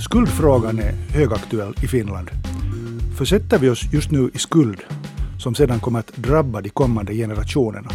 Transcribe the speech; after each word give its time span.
Skuldfrågan 0.00 0.78
är 0.78 0.92
högaktuell 0.92 1.74
i 1.82 1.86
Finland. 1.86 2.30
Försätter 3.18 3.58
vi 3.58 3.68
oss 3.68 3.92
just 3.92 4.10
nu 4.10 4.30
i 4.34 4.38
skuld 4.38 4.80
som 5.38 5.54
sedan 5.54 5.80
kommer 5.80 5.98
att 5.98 6.16
drabba 6.16 6.60
de 6.60 6.70
kommande 6.70 7.14
generationerna? 7.14 7.90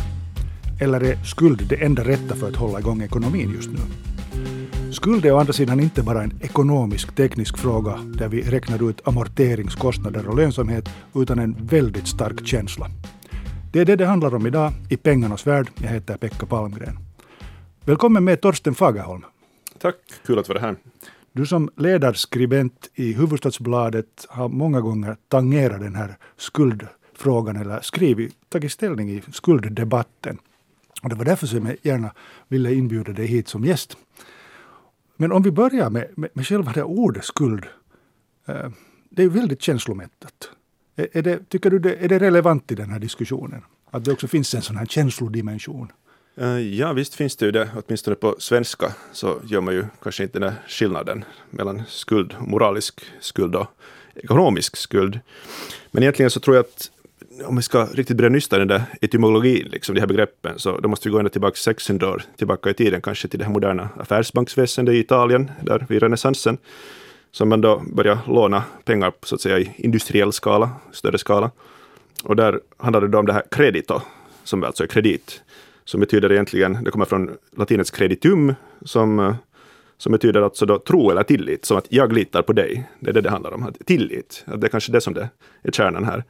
Eller 0.82 1.04
är 1.04 1.24
skuld 1.24 1.68
det 1.70 1.76
enda 1.76 2.04
rätta 2.04 2.36
för 2.36 2.48
att 2.48 2.56
hålla 2.56 2.80
igång 2.80 3.02
ekonomin 3.02 3.54
just 3.56 3.70
nu? 3.70 3.80
Skuld 4.92 5.26
är 5.26 5.32
å 5.32 5.40
andra 5.40 5.54
sidan 5.54 5.80
inte 5.80 6.04
bara 6.04 6.24
en 6.24 6.40
ekonomisk 6.42 7.16
teknisk 7.16 7.58
fråga 7.58 7.98
där 8.18 8.28
vi 8.28 8.42
räknar 8.42 8.90
ut 8.90 9.08
amorteringskostnader 9.08 10.28
och 10.28 10.38
lönsamhet, 10.38 10.90
utan 11.16 11.40
en 11.40 11.56
väldigt 11.60 12.08
stark 12.08 12.48
känsla. 12.48 12.88
Det 13.72 13.80
är 13.80 13.86
det 13.86 13.96
det 13.96 14.06
handlar 14.06 14.36
om 14.36 14.48
idag 14.48 14.72
i 14.90 14.98
Pengarnas 14.98 15.48
värld. 15.48 15.68
Jag 15.76 15.90
heter 15.90 16.18
Pekka 16.18 16.46
Palmgren. 16.46 17.00
Välkommen 17.86 18.24
med 18.24 18.42
Torsten 18.42 18.76
Fagerholm. 18.76 19.24
Tack, 19.84 19.96
kul 20.26 20.40
att 20.40 20.50
vara 20.50 20.60
här. 20.60 20.76
Du 21.32 21.46
som 21.46 21.70
ledarskribent 21.76 22.90
i 22.94 23.14
Hufvudstadsbladet 23.14 24.26
har 24.30 24.50
många 24.50 24.82
gånger 24.82 25.18
tangerat 25.28 25.80
den 25.80 25.96
här 25.96 26.18
skuldfrågan 26.38 27.56
eller 27.56 27.82
skrivit, 27.82 28.50
tagit 28.50 28.72
ställning 28.72 29.10
i 29.10 29.22
skulddebatten. 29.32 30.38
Och 31.02 31.10
det 31.10 31.16
var 31.16 31.26
därför 31.26 31.48
som 31.48 31.66
jag 31.66 31.78
gärna 31.82 32.14
ville 32.48 32.74
inbjuda 32.74 33.14
dig 33.14 33.26
hit 33.26 33.48
som 33.48 33.64
gäst. 33.64 33.98
Men 35.18 35.32
om 35.32 35.44
vi 35.44 35.52
börjar 35.52 35.90
med, 35.90 36.08
med, 36.16 36.30
med 36.34 36.48
själva 36.48 36.72
det 36.72 36.84
ordet 36.84 37.26
skuld. 37.26 37.66
Eh, 38.46 38.70
det 39.10 39.24
är 39.24 39.30
väldigt 39.30 39.62
känslomättat. 39.62 40.50
Är, 40.96 41.08
är 41.12 41.22
det, 41.22 41.50
tycker 41.50 41.70
du 41.70 41.80
det, 41.80 41.96
är 41.96 42.10
det 42.10 42.20
relevant 42.20 42.72
i 42.72 42.76
den 42.76 42.90
här 42.90 43.00
diskussionen? 43.00 43.62
Att 43.92 44.06
det 44.06 44.12
också 44.12 44.28
finns 44.28 44.56
en 44.56 44.62
sån 44.62 44.78
här 44.78 44.86
känslodimension? 44.86 45.92
Uh, 46.42 46.60
ja, 46.60 46.94
visst 46.94 47.16
finns 47.16 47.36
det 47.36 47.46
ju 47.46 47.52
det. 47.52 47.70
Åtminstone 47.76 48.16
på 48.16 48.36
svenska 48.40 48.94
så 49.12 49.40
gör 49.46 49.62
man 49.62 49.74
ju 49.74 49.86
kanske 50.04 50.24
inte 50.24 50.40
den 50.40 50.50
här 50.50 50.60
skillnaden 50.68 51.26
mellan 51.50 51.84
skuld, 51.88 52.36
moralisk 52.40 53.02
skuld 53.20 53.56
och 53.56 53.68
ekonomisk 54.16 54.78
skuld. 54.78 55.20
Men 55.92 56.04
egentligen 56.04 56.30
så 56.30 56.40
tror 56.40 56.56
jag 56.56 56.64
att 56.66 56.92
om 57.46 57.56
vi 57.56 57.62
ska 57.62 57.86
riktigt 57.86 58.18
börja 58.18 58.30
nysta 58.30 58.58
den 58.58 58.68
där 58.68 58.84
etymologin, 59.02 59.68
liksom, 59.72 59.96
de 59.96 60.02
här 60.02 60.08
begreppen, 60.08 60.60
så 60.60 60.78
då 60.78 60.90
måste 60.90 61.10
vi 61.10 61.12
gå 61.12 61.18
ända 61.18 61.30
tillbaka 61.30 61.56
600 61.56 62.10
år 62.10 62.24
tillbaka 62.38 62.70
i 62.70 62.74
tiden, 62.74 63.02
kanske 63.02 63.28
till 63.28 63.40
det 63.40 63.46
här 63.46 63.52
moderna 63.52 63.90
affärsbanksväsendet 64.00 64.96
i 64.96 65.00
Italien, 65.00 65.52
där 65.62 65.86
vid 65.90 66.02
renässansen, 66.02 66.58
som 67.32 67.50
man 67.50 67.62
då 67.62 67.84
började 67.94 68.20
låna 68.28 68.64
pengar 68.86 69.14
så 69.24 69.36
att 69.36 69.42
säga 69.42 69.60
i 69.60 69.72
industriell 69.78 70.34
skala, 70.34 70.70
större 70.92 71.18
skala. 71.18 71.52
Och 72.24 72.36
där 72.36 72.60
handlade 72.78 73.08
det 73.08 73.18
om 73.18 73.26
det 73.26 73.34
här 73.34 73.44
kredito, 73.52 74.02
som 74.44 74.64
alltså 74.64 74.84
är 74.84 74.88
kredit, 74.88 75.42
som 75.86 76.00
betyder 76.00 76.32
egentligen, 76.32 76.84
det 76.84 76.92
kommer 76.92 77.06
från 77.06 77.32
latinets 77.58 77.92
creditum, 77.92 78.56
som, 78.82 79.20
eh, 79.20 79.36
som 79.98 80.12
betyder 80.12 80.42
alltså 80.42 80.66
då 80.66 80.80
tro 80.80 81.12
eller 81.12 81.24
tillit, 81.24 81.66
som 81.66 81.78
att 81.78 81.86
jag 81.90 82.14
litar 82.14 82.42
på 82.42 82.54
dig. 82.54 82.90
Det 83.00 83.10
är 83.10 83.14
det 83.14 83.22
det 83.22 83.30
handlar 83.30 83.54
om, 83.54 83.64
att 83.64 83.86
tillit. 83.86 84.44
Att 84.48 84.62
det 84.62 84.68
är 84.68 84.70
kanske 84.70 84.92
det 84.92 85.02
som 85.02 85.14
det 85.14 85.30
är 85.64 85.72
kärnan 85.72 86.04
här 86.04 86.24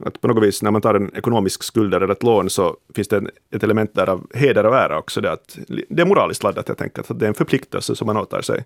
att 0.00 0.20
på 0.20 0.28
något 0.28 0.42
vis 0.42 0.62
när 0.62 0.70
man 0.70 0.80
tar 0.80 0.94
en 0.94 1.16
ekonomisk 1.16 1.62
skuld 1.62 1.94
eller 1.94 2.08
ett 2.08 2.22
lån 2.22 2.50
så 2.50 2.76
finns 2.94 3.08
det 3.08 3.24
ett 3.50 3.62
element 3.62 3.94
där 3.94 4.08
av 4.08 4.26
heder 4.34 4.66
och 4.66 4.76
ära 4.76 4.98
också. 4.98 5.20
Det, 5.20 5.32
att, 5.32 5.58
det 5.88 6.02
är 6.02 6.06
moraliskt 6.06 6.42
laddat 6.42 6.68
helt 6.68 6.82
enkelt, 6.82 7.10
att 7.10 7.18
det 7.18 7.26
är 7.26 7.28
en 7.28 7.34
förpliktelse 7.34 7.96
som 7.96 8.06
man 8.06 8.16
åtar 8.16 8.42
sig. 8.42 8.64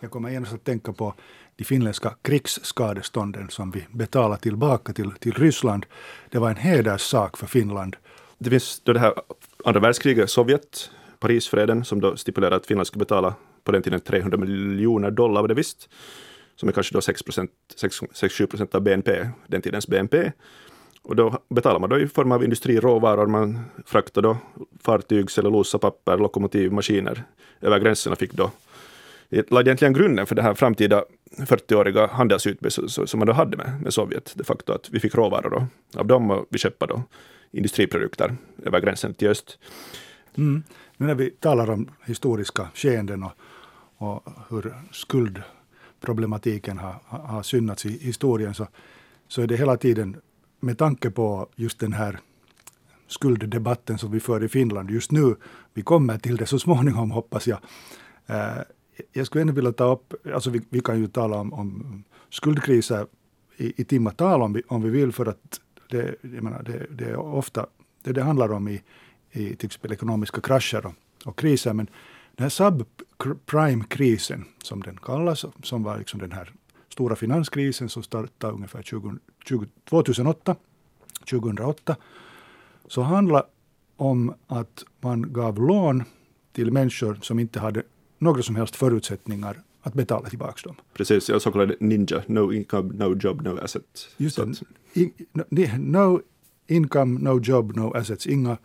Jag 0.00 0.10
kommer 0.10 0.30
genast 0.30 0.52
att 0.52 0.64
tänka 0.64 0.92
på 0.92 1.14
de 1.56 1.64
finländska 1.64 2.14
krigsskadestånden 2.22 3.48
som 3.50 3.70
vi 3.70 3.86
betalade 3.90 4.40
tillbaka 4.40 4.92
till, 4.92 5.10
till 5.10 5.32
Ryssland. 5.32 5.86
Det 6.30 6.38
var 6.38 6.50
en 6.50 6.56
hederssak 6.56 7.36
för 7.36 7.46
Finland. 7.46 7.96
Det 8.42 8.50
finns 8.50 8.80
då 8.80 8.92
det 8.92 9.00
här 9.00 9.14
andra 9.64 9.80
världskriget, 9.80 10.30
Sovjet, 10.30 10.90
Parisfreden, 11.18 11.84
som 11.84 12.00
då 12.00 12.16
stipulerade 12.16 12.56
att 12.56 12.66
Finland 12.66 12.86
skulle 12.86 13.04
betala 13.04 13.34
på 13.64 13.72
den 13.72 13.82
tiden 13.82 14.00
300 14.00 14.38
miljoner 14.38 15.10
dollar 15.10 15.40
var 15.40 15.48
det 15.48 15.54
visst 15.54 15.88
som 16.56 16.68
är 16.68 16.72
kanske 16.72 16.94
då 16.94 17.00
6-7 17.00 18.46
procent 18.46 18.74
av 18.74 18.80
BNP, 18.80 19.28
den 19.46 19.62
tidens 19.62 19.88
BNP. 19.88 20.32
Och 21.02 21.16
då 21.16 21.38
betalar 21.48 21.80
man 21.80 21.90
då 21.90 21.98
i 21.98 22.06
form 22.06 22.32
av 22.32 22.44
industriråvaror, 22.44 23.26
man 23.26 23.60
fraktar 23.86 24.22
då 24.22 24.36
fartyg, 24.82 25.30
cellulosa, 25.30 25.78
papper, 25.78 26.16
lokomotiv, 26.16 26.72
maskiner 26.72 27.24
över 27.60 27.78
gränserna 27.78 28.16
fick 28.16 28.32
då 28.32 28.50
det 29.28 29.50
lade 29.50 29.70
egentligen 29.70 29.94
grunden 29.94 30.26
för 30.26 30.34
det 30.34 30.42
här 30.42 30.54
framtida 30.54 31.04
40-åriga 31.38 32.06
handelsutbytet 32.06 32.90
som 32.90 33.18
man 33.18 33.26
då 33.26 33.32
hade 33.32 33.56
med, 33.56 33.82
med 33.82 33.94
Sovjet. 33.94 34.32
De 34.34 34.44
facto 34.44 34.72
att 34.72 34.90
vi 34.90 35.00
fick 35.00 35.14
råvaror 35.14 35.50
då, 35.50 35.66
av 36.00 36.06
dem 36.06 36.30
och 36.30 36.46
vi 36.50 36.58
köpte 36.58 36.86
då 36.86 37.02
industriprodukter 37.52 38.36
över 38.62 38.80
gränsen 38.80 39.14
till 39.14 39.28
öst. 39.28 39.58
Mm. 40.34 40.62
Nu 40.96 41.06
när 41.06 41.14
vi 41.14 41.30
talar 41.30 41.70
om 41.70 41.88
historiska 42.04 42.68
skeenden 42.74 43.22
och, 43.22 43.32
och 43.96 44.22
hur 44.48 44.74
skuldproblematiken 44.92 46.78
har, 46.78 46.94
har 47.06 47.42
synnats 47.42 47.86
i 47.86 47.98
historien 47.98 48.54
så, 48.54 48.66
så 49.28 49.42
är 49.42 49.46
det 49.46 49.56
hela 49.56 49.76
tiden 49.76 50.16
med 50.60 50.78
tanke 50.78 51.10
på 51.10 51.48
just 51.56 51.78
den 51.78 51.92
här 51.92 52.18
skulddebatten 53.06 53.98
som 53.98 54.10
vi 54.10 54.20
för 54.20 54.44
i 54.44 54.48
Finland 54.48 54.90
just 54.90 55.12
nu. 55.12 55.36
Vi 55.74 55.82
kommer 55.82 56.18
till 56.18 56.36
det 56.36 56.46
så 56.46 56.58
småningom 56.58 57.10
hoppas 57.20 57.46
jag. 57.46 57.58
Eh, 58.26 58.62
jag 59.12 59.26
skulle 59.26 59.42
ändå 59.42 59.52
vilja 59.52 59.72
ta 59.72 59.92
upp, 59.92 60.14
alltså 60.34 60.50
vi, 60.50 60.60
vi 60.68 60.80
kan 60.80 61.00
ju 61.00 61.06
tala 61.06 61.36
om, 61.36 61.52
om 61.52 62.04
skuldkriser 62.30 63.06
i, 63.56 63.80
i 63.82 63.84
timmatal 63.84 64.42
om 64.42 64.52
vi, 64.52 64.62
om 64.68 64.82
vi 64.82 64.90
vill 64.90 65.12
för 65.12 65.26
att 65.26 65.60
det, 65.90 66.14
jag 66.22 66.42
menar, 66.42 66.62
det, 66.62 66.86
det 66.90 67.04
är 67.04 67.16
ofta 67.16 67.66
det 68.02 68.12
det 68.12 68.22
handlar 68.22 68.52
om 68.52 68.68
i, 68.68 68.82
i 69.30 69.56
till 69.56 69.66
exempel 69.66 69.92
ekonomiska 69.92 70.40
krascher 70.40 70.86
och, 70.86 70.94
och 71.24 71.38
kriser. 71.38 71.72
Men 71.72 71.86
den 72.36 72.42
här 72.42 72.50
subprime-krisen, 72.50 74.44
som 74.62 74.82
den 74.82 74.96
kallas, 74.96 75.44
som 75.62 75.82
var 75.82 75.98
liksom 75.98 76.20
den 76.20 76.32
här 76.32 76.52
stora 76.88 77.16
finanskrisen 77.16 77.88
som 77.88 78.02
startade 78.02 78.52
ungefär 78.52 78.82
20, 78.82 79.16
20, 79.44 79.66
2008, 79.90 80.56
2008, 81.30 81.96
så 82.88 83.02
handlade 83.02 83.46
om 83.96 84.34
att 84.46 84.84
man 85.00 85.32
gav 85.32 85.58
lån 85.58 86.04
till 86.52 86.72
människor 86.72 87.18
som 87.22 87.38
inte 87.38 87.60
hade 87.60 87.82
några 88.18 88.42
som 88.42 88.56
helst 88.56 88.76
förutsättningar 88.76 89.62
att 89.82 89.94
betala 89.94 90.28
tillbaka 90.28 90.68
dem. 90.68 90.76
Precis, 90.92 91.28
jag 91.28 91.42
så 91.42 91.52
kallade 91.52 91.76
ninja, 91.80 92.22
no 92.26 92.52
income, 92.52 92.94
no 92.94 93.16
job, 93.20 93.42
no 93.42 93.58
asset. 93.58 94.08
Just 94.16 94.38
det, 95.48 95.78
no 95.78 96.20
income, 96.66 97.20
no 97.20 97.40
job, 97.40 97.76
no 97.76 97.96
assets. 97.96 98.26
Inga 98.26 98.58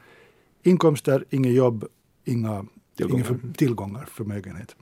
inkomster, 0.64 1.26
inget 1.30 1.54
jobb, 1.54 1.86
inga 2.24 2.66
tillgångar, 2.96 3.24
för, 3.24 3.40
tillgångar 3.54 4.06
förmögenhet. 4.06 4.76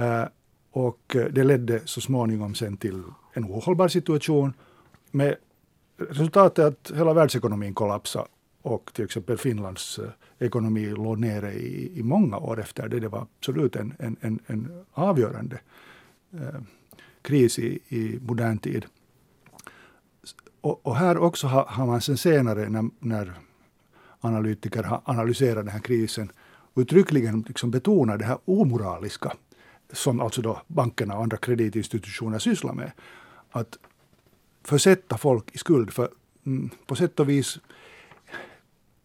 Uh, 0.00 0.24
och 0.70 1.16
eh, 1.16 1.24
det 1.24 1.44
ledde 1.44 1.80
så 1.84 2.00
småningom 2.00 2.54
sen 2.54 2.76
till 2.76 3.02
en 3.32 3.44
ohållbar 3.44 3.88
situation 3.88 4.52
med 5.10 5.36
resultatet 5.96 6.64
att 6.64 6.98
hela 6.98 7.14
världsekonomin 7.14 7.74
kollapsade 7.74 8.28
och 8.62 8.90
till 8.94 9.04
exempel 9.04 9.38
Finlands 9.38 9.98
eh, 9.98 10.10
ekonomi 10.38 10.86
låg 10.90 11.18
nere 11.18 11.52
i, 11.52 11.98
i 11.98 12.02
många 12.02 12.38
år 12.38 12.60
efter 12.60 12.88
det. 12.88 13.00
Det 13.00 13.08
var 13.08 13.26
absolut 13.38 13.76
en, 13.76 13.94
en, 13.98 14.16
en, 14.20 14.38
en 14.46 14.84
avgörande 14.92 15.60
eh, 16.32 16.60
kris 17.22 17.58
i, 17.58 17.80
i 17.88 18.18
modern 18.22 18.58
tid. 18.58 18.86
Och, 20.60 20.86
och, 20.86 20.96
här 20.96 21.18
också 21.18 21.46
har, 21.46 21.64
har 21.64 21.86
man 21.86 22.00
sen 22.00 22.16
senare 22.16 22.68
när, 22.68 22.90
när 22.98 23.32
analytiker 24.20 24.82
har 24.82 25.00
analyserat 25.04 25.64
den 25.64 25.72
här 25.72 25.80
krisen 25.80 26.32
uttryckligen 26.74 27.44
liksom 27.48 27.70
betonar 27.70 28.18
det 28.18 28.24
här 28.24 28.38
omoraliska 28.44 29.32
som 29.92 30.20
alltså 30.20 30.42
då 30.42 30.62
bankerna 30.66 31.16
och 31.16 31.22
andra 31.22 31.36
kreditinstitutioner 31.36 32.38
sysslar 32.38 32.72
med. 32.72 32.92
Att 33.50 33.78
försätta 34.64 35.18
folk 35.18 35.54
i 35.54 35.58
skuld. 35.58 35.92
För 35.92 36.08
mm, 36.46 36.70
på 36.86 36.96
sätt 36.96 37.20
och 37.20 37.28
vis 37.28 37.58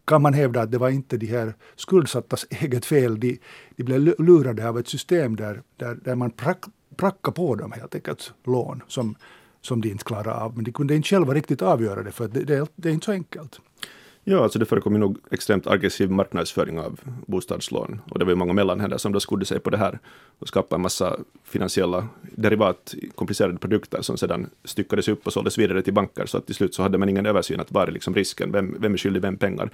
kan 0.06 0.22
man 0.22 0.34
hävda 0.34 0.60
att 0.62 0.70
det 0.70 0.78
var 0.78 0.90
inte 0.90 1.16
de 1.16 1.26
här 1.26 1.54
skuldsattas 1.76 2.46
eget 2.50 2.86
fel. 2.86 3.20
De, 3.20 3.38
de 3.76 3.84
blev 3.84 4.14
lurade 4.18 4.68
av 4.68 4.78
ett 4.78 4.88
system 4.88 5.36
där, 5.36 5.62
där, 5.76 5.94
där 6.04 6.14
man 6.14 6.30
prack, 6.30 6.64
prackade 6.96 7.34
på 7.34 7.54
dem 7.54 7.72
helt 7.72 7.94
enkelt 7.94 8.32
lån 8.44 8.82
som, 8.88 9.16
som 9.60 9.80
de 9.80 9.90
inte 9.90 10.04
klarade 10.04 10.34
av. 10.34 10.54
Men 10.54 10.64
de 10.64 10.72
kunde 10.72 10.94
inte 10.94 11.08
själva 11.08 11.34
riktigt 11.34 11.62
avgöra 11.62 12.02
det 12.02 12.12
för 12.12 12.28
det, 12.28 12.44
det, 12.44 12.68
det 12.76 12.88
är 12.88 12.92
inte 12.92 13.04
så 13.04 13.12
enkelt. 13.12 13.60
Ja, 14.28 14.42
alltså 14.42 14.58
det 14.58 14.66
förekommer 14.66 14.98
nog 14.98 15.18
extremt 15.30 15.66
aggressiv 15.66 16.10
marknadsföring 16.10 16.80
av 16.80 17.00
bostadslån. 17.26 18.00
Och 18.10 18.18
det 18.18 18.24
var 18.24 18.32
ju 18.32 18.36
många 18.36 18.52
mellanhänder 18.52 18.98
som 18.98 19.12
då 19.12 19.20
skodde 19.20 19.44
sig 19.44 19.60
på 19.60 19.70
det 19.70 19.76
här 19.76 19.98
och 20.38 20.48
skapade 20.48 20.78
en 20.78 20.82
massa 20.82 21.16
finansiella 21.44 22.08
derivat, 22.22 22.94
komplicerade 23.14 23.58
produkter 23.58 24.02
som 24.02 24.16
sedan 24.16 24.50
styckades 24.64 25.08
upp 25.08 25.26
och 25.26 25.32
såldes 25.32 25.58
vidare 25.58 25.82
till 25.82 25.92
banker. 25.92 26.26
Så 26.26 26.38
att 26.38 26.46
till 26.46 26.54
slut 26.54 26.74
så 26.74 26.82
hade 26.82 26.98
man 26.98 27.08
ingen 27.08 27.26
översyn 27.26 27.60
att 27.60 27.72
var 27.72 27.86
är 27.86 27.90
liksom 27.90 28.14
risken, 28.14 28.52
vem, 28.52 28.76
vem 28.80 28.92
är 28.92 28.98
skyldig 28.98 29.22
vem 29.22 29.36
pengar 29.36 29.70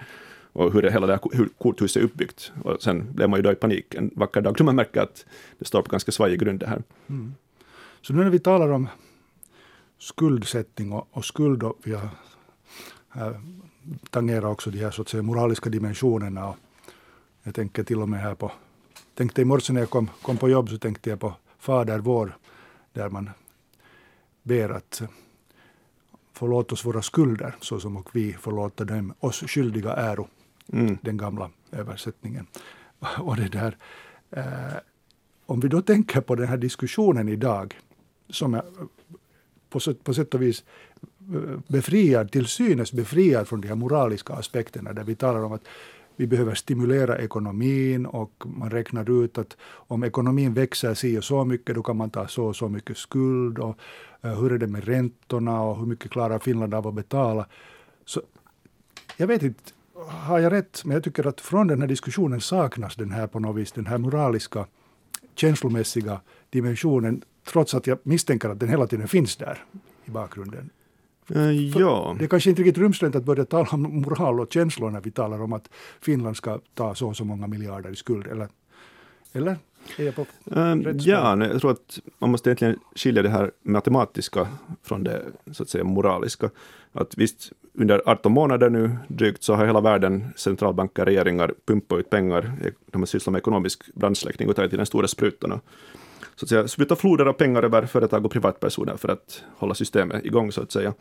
och 0.53 0.73
hur 0.73 0.83
det, 0.83 0.93
hela 0.93 1.07
det 1.07 1.13
här 1.13 1.37
hur 1.37 1.49
korthuset 1.59 2.03
är 2.03 2.07
uppbyggt. 2.07 2.53
Och 2.63 2.83
sen 2.83 3.13
blev 3.13 3.31
man 3.31 3.39
ju 3.39 3.43
då 3.43 3.53
i 3.53 3.55
panik 3.55 3.95
en 3.95 4.11
vacker 4.15 4.41
dag 4.41 4.55
då 4.57 4.65
man 4.65 4.77
märker 4.77 5.01
att 5.01 5.27
det 5.59 5.65
står 5.65 5.83
på 5.83 5.91
ganska 5.91 6.13
svajig 6.13 6.41
grund 6.41 6.61
det 6.61 6.67
här. 6.67 6.83
Mm. 7.09 7.35
Så 8.03 8.13
nu 8.13 8.23
när 8.23 8.31
vi 8.31 8.39
talar 8.39 8.69
om 8.69 8.89
skuldsättning 9.99 10.93
och, 10.93 11.09
och 11.11 11.25
skuld, 11.25 11.63
och 11.63 11.79
vi 11.85 11.93
har 11.93 12.05
eh, 12.05 12.11
här 13.09 13.41
tangerar 14.11 14.47
också 14.47 14.71
de 14.71 14.79
här 14.79 14.91
så 14.91 15.03
att 15.03 15.09
säga, 15.09 15.23
moraliska 15.23 15.71
dimensionerna. 15.71 16.49
Och 16.49 16.57
jag 17.43 17.55
tänker 17.55 17.85
till 17.85 18.01
och 18.01 18.09
med 18.09 18.21
här 18.21 18.35
på 18.35 18.53
tänkte 19.15 19.43
i 19.43 19.45
morse 19.45 19.73
när 19.73 19.81
jag 19.81 19.91
kom, 19.91 20.11
kom 20.23 20.37
på 20.37 20.49
jobb 20.49 20.69
så 20.69 20.79
tänkte 20.79 21.11
jag 21.11 21.21
på 21.21 21.35
Fader 21.59 21.99
vår, 21.99 22.37
där 22.93 23.09
man 23.09 23.31
ber 24.43 24.69
att 24.69 25.03
förlåt 26.33 26.73
oss 26.73 26.85
våra 26.85 27.03
skulder, 27.03 27.55
så 27.61 27.81
som 27.81 27.97
och 27.97 28.17
vi 28.17 28.33
förlåter 28.33 28.85
dem 28.85 29.15
oss 29.21 29.41
skyldiga 29.47 29.93
äro. 29.93 30.29
Mm. 30.73 30.99
Den 31.03 31.17
gamla 31.17 31.51
översättningen. 31.71 32.47
Och 33.19 33.37
det 33.37 33.49
där, 33.49 33.77
eh, 34.31 34.79
om 35.47 35.61
vi 35.61 35.69
då 35.69 35.83
tänker 35.83 36.21
på 36.21 36.35
den 36.35 36.49
här 36.49 36.57
diskussionen 36.57 37.29
idag, 37.29 37.81
som 38.29 38.55
är 38.55 38.63
på, 39.73 39.81
sätt, 39.81 40.05
på 40.05 40.15
sätt 40.15 40.35
och 40.35 40.43
vis 40.43 40.65
eh, 41.35 41.59
befriad, 41.67 42.31
till 42.31 42.47
synes 42.47 42.93
befriad 42.93 43.49
från 43.49 43.61
de 43.61 43.69
här 43.69 43.75
moraliska 43.75 44.33
aspekterna, 44.33 44.93
där 44.93 45.05
vi 45.05 45.15
talar 45.15 45.45
om 45.45 45.53
att 45.53 45.65
vi 46.17 46.27
behöver 46.27 46.55
stimulera 46.55 47.19
ekonomin 47.19 48.07
och 48.07 48.43
man 48.47 48.71
räknar 48.71 49.25
ut 49.25 49.39
att 49.39 49.57
om 49.65 50.05
ekonomin 50.05 50.55
växer 50.55 50.95
si 50.95 51.19
och 51.19 51.25
så 51.25 51.45
mycket, 51.45 51.75
då 51.75 51.83
kan 51.83 51.97
man 51.97 52.11
ta 52.11 52.29
så 52.29 52.45
och 52.45 52.57
så 52.57 52.69
mycket 52.69 52.97
skuld. 52.97 53.59
Och 53.59 53.79
eh, 54.21 54.41
hur 54.41 54.53
är 54.53 54.59
det 54.59 54.67
med 54.67 54.85
räntorna 54.85 55.63
och 55.63 55.79
hur 55.79 55.87
mycket 55.87 56.11
klarar 56.11 56.39
Finland 56.39 56.75
av 56.75 56.87
att 56.87 56.95
betala? 56.95 57.47
Så 58.05 58.21
jag 59.17 59.27
vet 59.27 59.43
inte, 59.43 59.63
har 60.09 60.39
jag 60.39 60.53
rätt? 60.53 60.85
Men 60.85 60.95
jag 60.95 61.05
tycker 61.05 61.27
att 61.27 61.41
från 61.41 61.67
den 61.67 61.81
här 61.81 61.89
diskussionen 61.89 62.41
saknas 62.41 62.97
den 62.97 63.11
här 63.11 63.27
på 63.27 63.41
något 63.41 63.57
vis, 63.57 63.73
den 63.73 63.87
här 63.87 63.99
moraliska, 63.99 64.67
känslomässiga 65.35 66.21
dimensionen, 66.51 67.23
trots 67.45 67.75
att 67.75 67.87
jag 67.87 67.99
misstänker 68.03 68.49
att 68.49 68.61
den 68.61 68.69
hela 68.69 68.87
tiden 68.87 69.09
finns 69.09 69.37
där 69.37 69.65
i 70.05 70.11
bakgrunden. 70.11 70.71
Uh, 71.37 71.53
ja. 71.79 72.17
Det 72.19 72.25
är 72.25 72.29
kanske 72.29 72.51
inte 72.51 72.63
riktigt 72.63 72.79
rumsrent 72.79 73.15
att 73.15 73.25
börja 73.25 73.45
tala 73.45 73.69
om 73.71 73.83
moral 73.83 74.41
och 74.41 74.53
känslor 74.53 74.91
när 74.91 75.01
vi 75.01 75.11
talar 75.11 75.43
om 75.43 75.53
att 75.53 75.69
Finland 76.01 76.37
ska 76.37 76.61
ta 76.75 76.95
så 76.95 77.09
och 77.09 77.17
så 77.17 77.25
många 77.25 77.47
miljarder 77.47 77.91
i 77.91 77.97
skuld. 77.97 78.27
Eller? 78.27 78.49
eller? 79.33 79.57
På 80.15 80.27
uh, 80.57 80.97
ja, 80.97 81.35
nej, 81.35 81.49
jag 81.49 81.61
tror 81.61 81.71
att 81.71 81.99
man 82.19 82.31
måste 82.31 82.51
egentligen 82.51 82.79
skilja 82.95 83.23
det 83.23 83.29
här 83.29 83.51
matematiska 83.63 84.49
från 84.83 85.05
det 85.05 85.23
så 85.53 85.63
att 85.63 85.69
säga 85.69 85.85
moraliska. 85.85 86.51
Att 86.93 87.17
visst, 87.17 87.53
under 87.75 88.03
18 88.07 88.33
månader 88.33 88.71
nu 88.71 88.97
drygt 89.09 89.43
så 89.43 89.55
har 89.55 89.67
hela 89.67 89.81
världen, 89.81 90.29
centralbanker, 90.37 91.05
regeringar 91.05 91.55
pumpat 91.67 91.99
ut 91.99 92.11
pengar. 92.11 92.53
De 92.91 93.03
har 93.03 93.07
sysslat 93.07 93.33
med 93.33 93.39
ekonomisk 93.39 93.95
brandsläckning 93.95 94.49
och 94.49 94.57
tagit 94.57 94.71
till 94.71 94.79
den 94.79 94.87
stora 94.87 95.09
sprutan 95.09 95.61
så 96.37 96.45
att 96.45 96.49
säga, 96.49 96.69
spruta 96.69 96.97
floder 96.97 97.27
av 97.27 97.33
pengar 97.33 97.63
över 97.63 97.87
företag 97.87 98.25
och 98.25 98.33
privatpersoner 98.33 98.97
för 98.97 99.09
att 99.09 99.43
hålla 99.57 99.75
systemet 99.75 100.25
igång, 100.25 100.53
så 100.53 100.63
att 100.63 100.73
säga. 100.73 100.95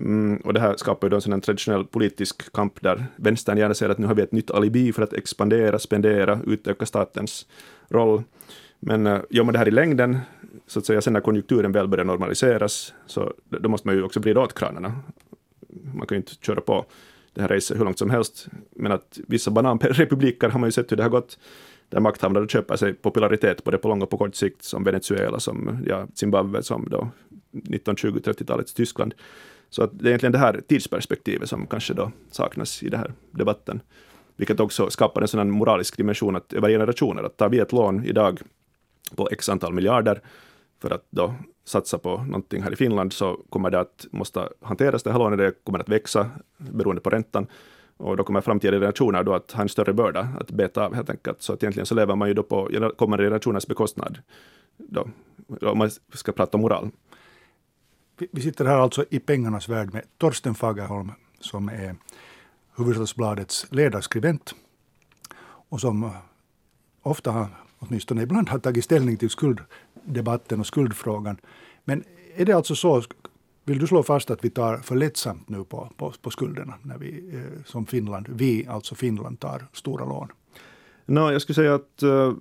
Mm, 0.00 0.36
och 0.36 0.54
det 0.54 0.60
här 0.60 0.76
skapar 0.76 1.06
ju 1.06 1.10
då 1.10 1.32
en 1.32 1.40
traditionell 1.40 1.84
politisk 1.84 2.52
kamp 2.52 2.80
där 2.80 3.06
vänstern 3.16 3.58
gärna 3.58 3.74
säger 3.74 3.92
att 3.92 3.98
nu 3.98 4.06
har 4.06 4.14
vi 4.14 4.22
ett 4.22 4.32
nytt 4.32 4.50
alibi 4.50 4.92
för 4.92 5.02
att 5.02 5.12
expandera, 5.12 5.78
spendera, 5.78 6.40
utöka 6.46 6.86
statens 6.86 7.46
roll. 7.88 8.22
Men 8.80 9.06
uh, 9.06 9.20
gör 9.30 9.44
man 9.44 9.52
det 9.52 9.58
här 9.58 9.68
i 9.68 9.70
längden, 9.70 10.18
så 10.66 10.78
att 10.78 10.86
säga, 10.86 11.00
sen 11.00 11.12
när 11.12 11.20
konjunkturen 11.20 11.72
väl 11.72 11.88
börjar 11.88 12.04
normaliseras, 12.04 12.94
så 13.06 13.34
då 13.48 13.68
måste 13.68 13.88
man 13.88 13.96
ju 13.96 14.02
också 14.02 14.20
vrida 14.20 14.40
åt 14.40 14.54
kranarna. 14.54 14.92
Man 15.94 16.06
kan 16.06 16.16
ju 16.16 16.20
inte 16.20 16.34
köra 16.40 16.60
på 16.60 16.84
det 17.34 17.40
här 17.40 17.48
racet 17.48 17.78
hur 17.78 17.84
långt 17.84 17.98
som 17.98 18.10
helst. 18.10 18.46
Men 18.76 18.92
att 18.92 19.18
vissa 19.28 19.50
bananrepubliker 19.50 20.48
har 20.48 20.60
man 20.60 20.68
ju 20.68 20.72
sett 20.72 20.92
hur 20.92 20.96
det 20.96 21.02
har 21.02 21.10
gått 21.10 21.38
där 21.88 22.00
makthavare 22.00 22.48
köper 22.48 22.76
sig 22.76 22.94
popularitet 22.94 23.64
både 23.64 23.78
på 23.78 23.88
lång 23.88 24.02
och 24.02 24.10
på 24.10 24.16
kort 24.16 24.34
sikt, 24.34 24.64
som 24.64 24.84
Venezuela, 24.84 25.40
som 25.40 25.84
ja, 25.86 26.06
Zimbabwe, 26.14 26.62
som 26.62 26.88
då 26.90 27.08
1920-30-talets 27.52 28.74
Tyskland. 28.74 29.14
Så 29.70 29.82
att 29.82 29.98
det 29.98 30.04
är 30.04 30.08
egentligen 30.08 30.32
det 30.32 30.38
här 30.38 30.60
tidsperspektivet 30.68 31.48
som 31.48 31.66
kanske 31.66 31.94
då 31.94 32.10
saknas 32.30 32.82
i 32.82 32.88
den 32.88 33.00
här 33.00 33.12
debatten. 33.30 33.80
Vilket 34.36 34.60
också 34.60 34.90
skapar 34.90 35.22
en 35.22 35.28
sådan 35.28 35.50
moralisk 35.50 35.96
dimension 35.96 36.36
att 36.36 36.52
över 36.52 36.68
generationer, 36.68 37.22
att 37.22 37.36
tar 37.36 37.48
vi 37.48 37.58
ett 37.58 37.72
lån 37.72 38.04
idag 38.04 38.40
på 39.16 39.28
x 39.32 39.48
antal 39.48 39.72
miljarder 39.72 40.20
för 40.82 40.90
att 40.90 41.06
då 41.10 41.34
satsa 41.64 41.98
på 41.98 42.16
någonting 42.16 42.62
här 42.62 42.72
i 42.72 42.76
Finland 42.76 43.12
så 43.12 43.40
kommer 43.48 43.70
det 43.70 43.80
att 43.80 44.06
måste 44.10 44.48
hanteras 44.62 45.02
det 45.02 45.12
här 45.12 45.18
lånet, 45.18 45.38
det 45.38 45.64
kommer 45.64 45.78
att 45.78 45.88
växa 45.88 46.30
beroende 46.56 47.02
på 47.02 47.10
räntan. 47.10 47.46
Och 47.96 48.16
då 48.16 48.24
kommer 48.24 48.40
framtida 48.40 48.76
generationer 48.76 49.22
då 49.22 49.34
att 49.34 49.52
ha 49.52 49.62
en 49.62 49.68
större 49.68 49.92
börda 49.92 50.28
att 50.40 50.50
beta 50.50 50.86
av 50.86 50.94
helt 50.94 51.10
enkelt. 51.10 51.42
Så 51.42 51.52
att 51.52 51.62
egentligen 51.62 51.86
så 51.86 51.94
lever 51.94 52.16
man 52.16 52.28
ju 52.28 52.34
då 52.34 52.42
på 52.42 52.90
kommande 52.96 53.24
generationers 53.24 53.66
bekostnad. 53.66 54.18
Då, 54.76 55.08
om 55.60 55.78
man 55.78 55.90
ska 56.12 56.32
prata 56.32 56.56
om 56.56 56.60
moral. 56.60 56.90
Vi 58.16 58.42
sitter 58.42 58.64
här 58.64 58.78
alltså 58.78 59.04
i 59.10 59.18
pengarnas 59.18 59.68
värld 59.68 59.92
med 59.92 60.02
Torsten 60.18 60.54
Fagerholm 60.54 61.12
som 61.40 61.68
är 61.68 61.96
Hufvudstadsbladets 62.76 63.66
ledarskribent 63.70 64.54
och 65.68 65.80
som 65.80 66.04
eh, 66.04 66.10
ofta, 67.02 67.30
har, 67.30 67.46
åtminstone 67.78 68.22
ibland, 68.22 68.48
har 68.48 68.58
tagit 68.58 68.84
ställning 68.84 69.16
till 69.16 69.30
skulddebatten 69.30 70.60
och 70.60 70.66
skuldfrågan. 70.66 71.36
Men 71.84 72.04
är 72.36 72.44
det 72.44 72.52
alltså 72.52 72.74
så, 72.74 73.02
vill 73.64 73.78
du 73.78 73.86
slå 73.86 74.02
fast 74.02 74.30
att 74.30 74.44
vi 74.44 74.50
tar 74.50 74.78
för 74.78 74.96
lättsamt 74.96 75.48
nu 75.48 75.64
på, 75.64 75.92
på, 75.96 76.12
på 76.22 76.30
skulderna 76.30 76.74
när 76.82 76.98
vi 76.98 77.30
eh, 77.34 77.64
som 77.64 77.86
Finland, 77.86 78.26
vi 78.30 78.66
alltså 78.66 78.94
Finland 78.94 79.40
tar 79.40 79.66
stora 79.72 80.04
lån? 80.04 80.28
No, 81.06 81.32
jag 81.32 81.42
skulle 81.42 81.54
säga 81.54 81.74
att 81.74 82.02
eh, 82.02 82.32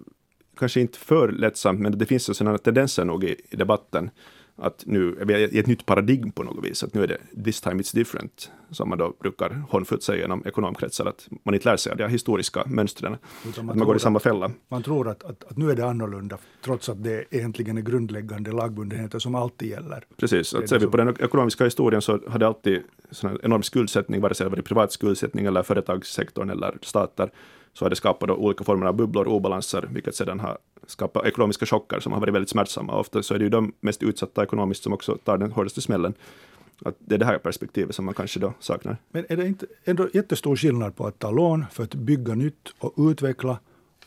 kanske 0.58 0.82
inte 0.82 0.98
för 0.98 1.32
lättsamt, 1.32 1.80
men 1.80 1.98
det 1.98 2.06
finns 2.06 2.38
sådana 2.38 2.58
tendenser 2.58 3.06
nog 3.06 3.24
i, 3.24 3.36
i 3.50 3.56
debatten 3.56 4.10
att 4.56 4.84
nu 4.86 5.18
är 5.22 5.26
vi 5.26 5.34
i 5.34 5.60
ett 5.60 5.68
nytt 5.68 5.86
paradigm 5.86 6.32
på 6.32 6.44
något 6.44 6.66
vis, 6.66 6.84
att 6.84 6.94
nu 6.94 7.04
är 7.04 7.08
det 7.08 7.44
this 7.44 7.62
time 7.62 7.82
it's 7.82 7.96
different, 7.96 8.52
som 8.72 8.90
man 8.90 8.98
då 8.98 9.14
brukar 9.20 9.50
hånfullt 9.70 10.04
säga 10.04 10.22
genom 10.22 10.44
ekonomkretsar, 10.46 11.06
att 11.06 11.28
man 11.44 11.54
inte 11.54 11.70
lär 11.70 11.78
sig 11.78 11.92
av 11.92 11.98
de 11.98 12.08
historiska 12.08 12.64
mönstren, 12.66 13.18
att 13.58 13.66
man 13.66 13.80
går 13.80 13.96
i 13.96 14.00
samma 14.00 14.20
fälla. 14.20 14.52
Man 14.68 14.84
tror 14.84 15.08
att, 15.08 15.24
att, 15.24 15.44
att, 15.44 15.58
nu 15.58 15.72
är 15.72 15.76
det 15.76 15.86
annorlunda, 15.86 16.38
trots 16.66 16.90
att 16.90 17.04
det 17.04 17.26
egentligen 17.32 17.78
är 17.78 17.82
grundläggande 17.82 18.52
lagbundenheter 18.52 19.20
som 19.20 19.36
alltid 19.36 19.70
gäller. 19.70 20.06
Precis, 20.18 20.54
att 20.54 20.70
ser 20.70 20.80
vi 20.80 20.88
på 20.88 20.98
den 20.98 21.10
ekonomiska 21.10 21.64
historien 21.64 22.02
så 22.02 22.20
har 22.28 22.40
det 22.40 22.48
alltid 22.48 22.84
sån 23.12 23.38
enorm 23.44 23.64
skuldsättning, 23.64 24.22
vare 24.22 24.34
sig 24.34 24.46
det 24.46 24.50
varit 24.50 24.66
privat 24.66 24.92
skuldsättning 24.92 25.46
eller 25.46 25.64
företagssektorn 25.64 26.50
eller 26.50 26.78
stater, 26.82 27.32
så 27.74 27.86
har 27.86 27.90
det 27.90 27.96
skapat 27.96 28.28
då 28.28 28.36
olika 28.36 28.64
former 28.64 28.86
av 28.86 28.96
bubblor 28.96 29.28
och 29.28 29.36
obalanser, 29.36 29.90
vilket 29.92 30.16
sedan 30.16 30.40
har 30.40 30.58
skapat 30.88 31.26
ekonomiska 31.26 31.66
chocker 31.66 32.00
som 32.00 32.14
har 32.14 32.20
varit 32.20 32.34
väldigt 32.34 32.50
smärtsamma. 32.50 33.00
Ofta 33.00 33.24
så 33.24 33.34
är 33.34 33.40
det 33.40 33.44
ju 33.44 33.50
de 33.50 33.74
mest 33.82 34.04
utsatta 34.04 34.44
ekonomiskt 34.44 34.84
som 34.84 34.94
också 34.94 35.18
tar 35.24 35.38
den 35.38 35.52
hårdaste 35.52 35.82
smällen. 35.82 36.14
Att 36.86 36.96
det 37.00 37.16
är 37.16 37.20
det 37.20 37.26
här 37.26 37.38
perspektivet 37.38 37.96
som 37.96 38.06
man 38.06 38.14
kanske 38.14 38.40
då 38.40 38.54
saknar. 38.60 38.98
Men 39.12 39.26
är 39.30 39.38
det 39.38 39.48
inte 39.48 39.66
ändå 39.84 40.08
jättestor 40.14 40.56
skillnad 40.56 40.96
på 40.96 41.08
att 41.08 41.20
ta 41.20 41.32
lån 41.32 41.66
för 41.72 41.84
att 41.84 41.96
bygga 41.96 42.36
nytt 42.36 42.74
och 42.80 42.94
utveckla 43.10 43.60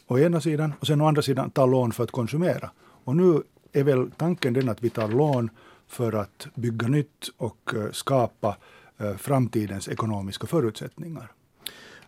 å 0.07 0.19
ena 0.19 0.41
sidan 0.41 0.73
och 0.81 0.87
sen 0.87 1.01
å 1.01 1.07
andra 1.07 1.23
sidan 1.23 1.51
ta 1.51 1.67
lån 1.67 1.93
för 1.93 2.05
att 2.05 2.11
konsumera? 2.11 2.71
Och 3.05 3.17
nu 3.17 3.43
är 3.73 3.85
väl 3.85 4.11
tanken 4.11 4.53
den 4.53 4.69
att 4.69 4.83
vi 4.83 4.91
tar 4.91 5.09
lån 5.09 5.51
för 5.89 6.13
att 6.13 6.47
bygga 6.55 6.89
nytt 6.89 7.29
och 7.37 7.75
eh, 7.75 7.91
skapa 7.93 8.57
eh, 8.99 9.17
framtidens 9.17 9.89
ekonomiska 9.89 10.47
förutsättningar. 10.47 11.33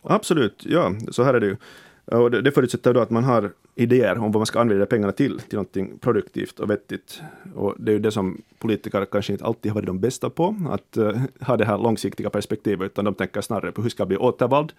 Absolut, 0.01 0.65
ja, 0.65 0.95
så 1.11 1.23
här 1.23 1.33
är 1.33 1.39
det 1.39 1.47
ju. 1.47 1.57
Och 2.05 2.31
det, 2.31 2.41
det 2.41 2.51
förutsätter 2.51 2.93
då 2.93 2.99
att 2.99 3.09
man 3.09 3.23
har 3.23 3.51
idéer 3.75 4.17
om 4.17 4.31
vad 4.31 4.35
man 4.35 4.45
ska 4.45 4.59
använda 4.59 4.85
pengarna 4.85 5.11
till, 5.11 5.39
till 5.39 5.55
någonting 5.55 5.97
produktivt 5.99 6.59
och 6.59 6.69
vettigt. 6.69 7.21
Och 7.55 7.75
det 7.77 7.91
är 7.91 7.93
ju 7.93 7.99
det 7.99 8.11
som 8.11 8.41
politiker 8.59 9.05
kanske 9.05 9.33
inte 9.33 9.45
alltid 9.45 9.71
har 9.71 9.75
varit 9.75 9.87
de 9.87 9.99
bästa 9.99 10.29
på, 10.29 10.55
att 10.69 10.97
uh, 10.97 11.21
ha 11.41 11.57
det 11.57 11.65
här 11.65 11.77
långsiktiga 11.77 12.29
perspektivet, 12.29 12.85
utan 12.85 13.05
de 13.05 13.13
tänker 13.13 13.41
snarare 13.41 13.71
på 13.71 13.81
hur 13.81 13.89
ska 13.89 14.01
jag 14.01 14.07
bli 14.07 14.17
återvald 14.17 14.73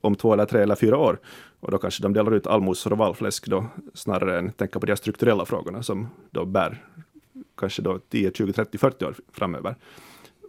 om 0.00 0.14
två 0.14 0.32
eller 0.32 0.44
tre 0.44 0.62
eller 0.62 0.74
fyra 0.74 0.98
år. 0.98 1.18
Och 1.60 1.70
då 1.70 1.78
kanske 1.78 2.02
de 2.02 2.12
delar 2.12 2.34
ut 2.34 2.46
allmosor 2.46 2.92
och 2.92 2.98
valfläsk 2.98 3.46
då, 3.46 3.66
snarare 3.94 4.38
än 4.38 4.52
tänka 4.52 4.80
på 4.80 4.86
de 4.86 4.96
strukturella 4.96 5.44
frågorna 5.44 5.82
som 5.82 6.08
då 6.30 6.44
bär 6.44 6.82
kanske 7.56 7.82
då 7.82 7.98
10, 7.98 8.30
20, 8.34 8.52
30, 8.52 8.78
40 8.78 9.04
år 9.04 9.14
framöver 9.32 9.74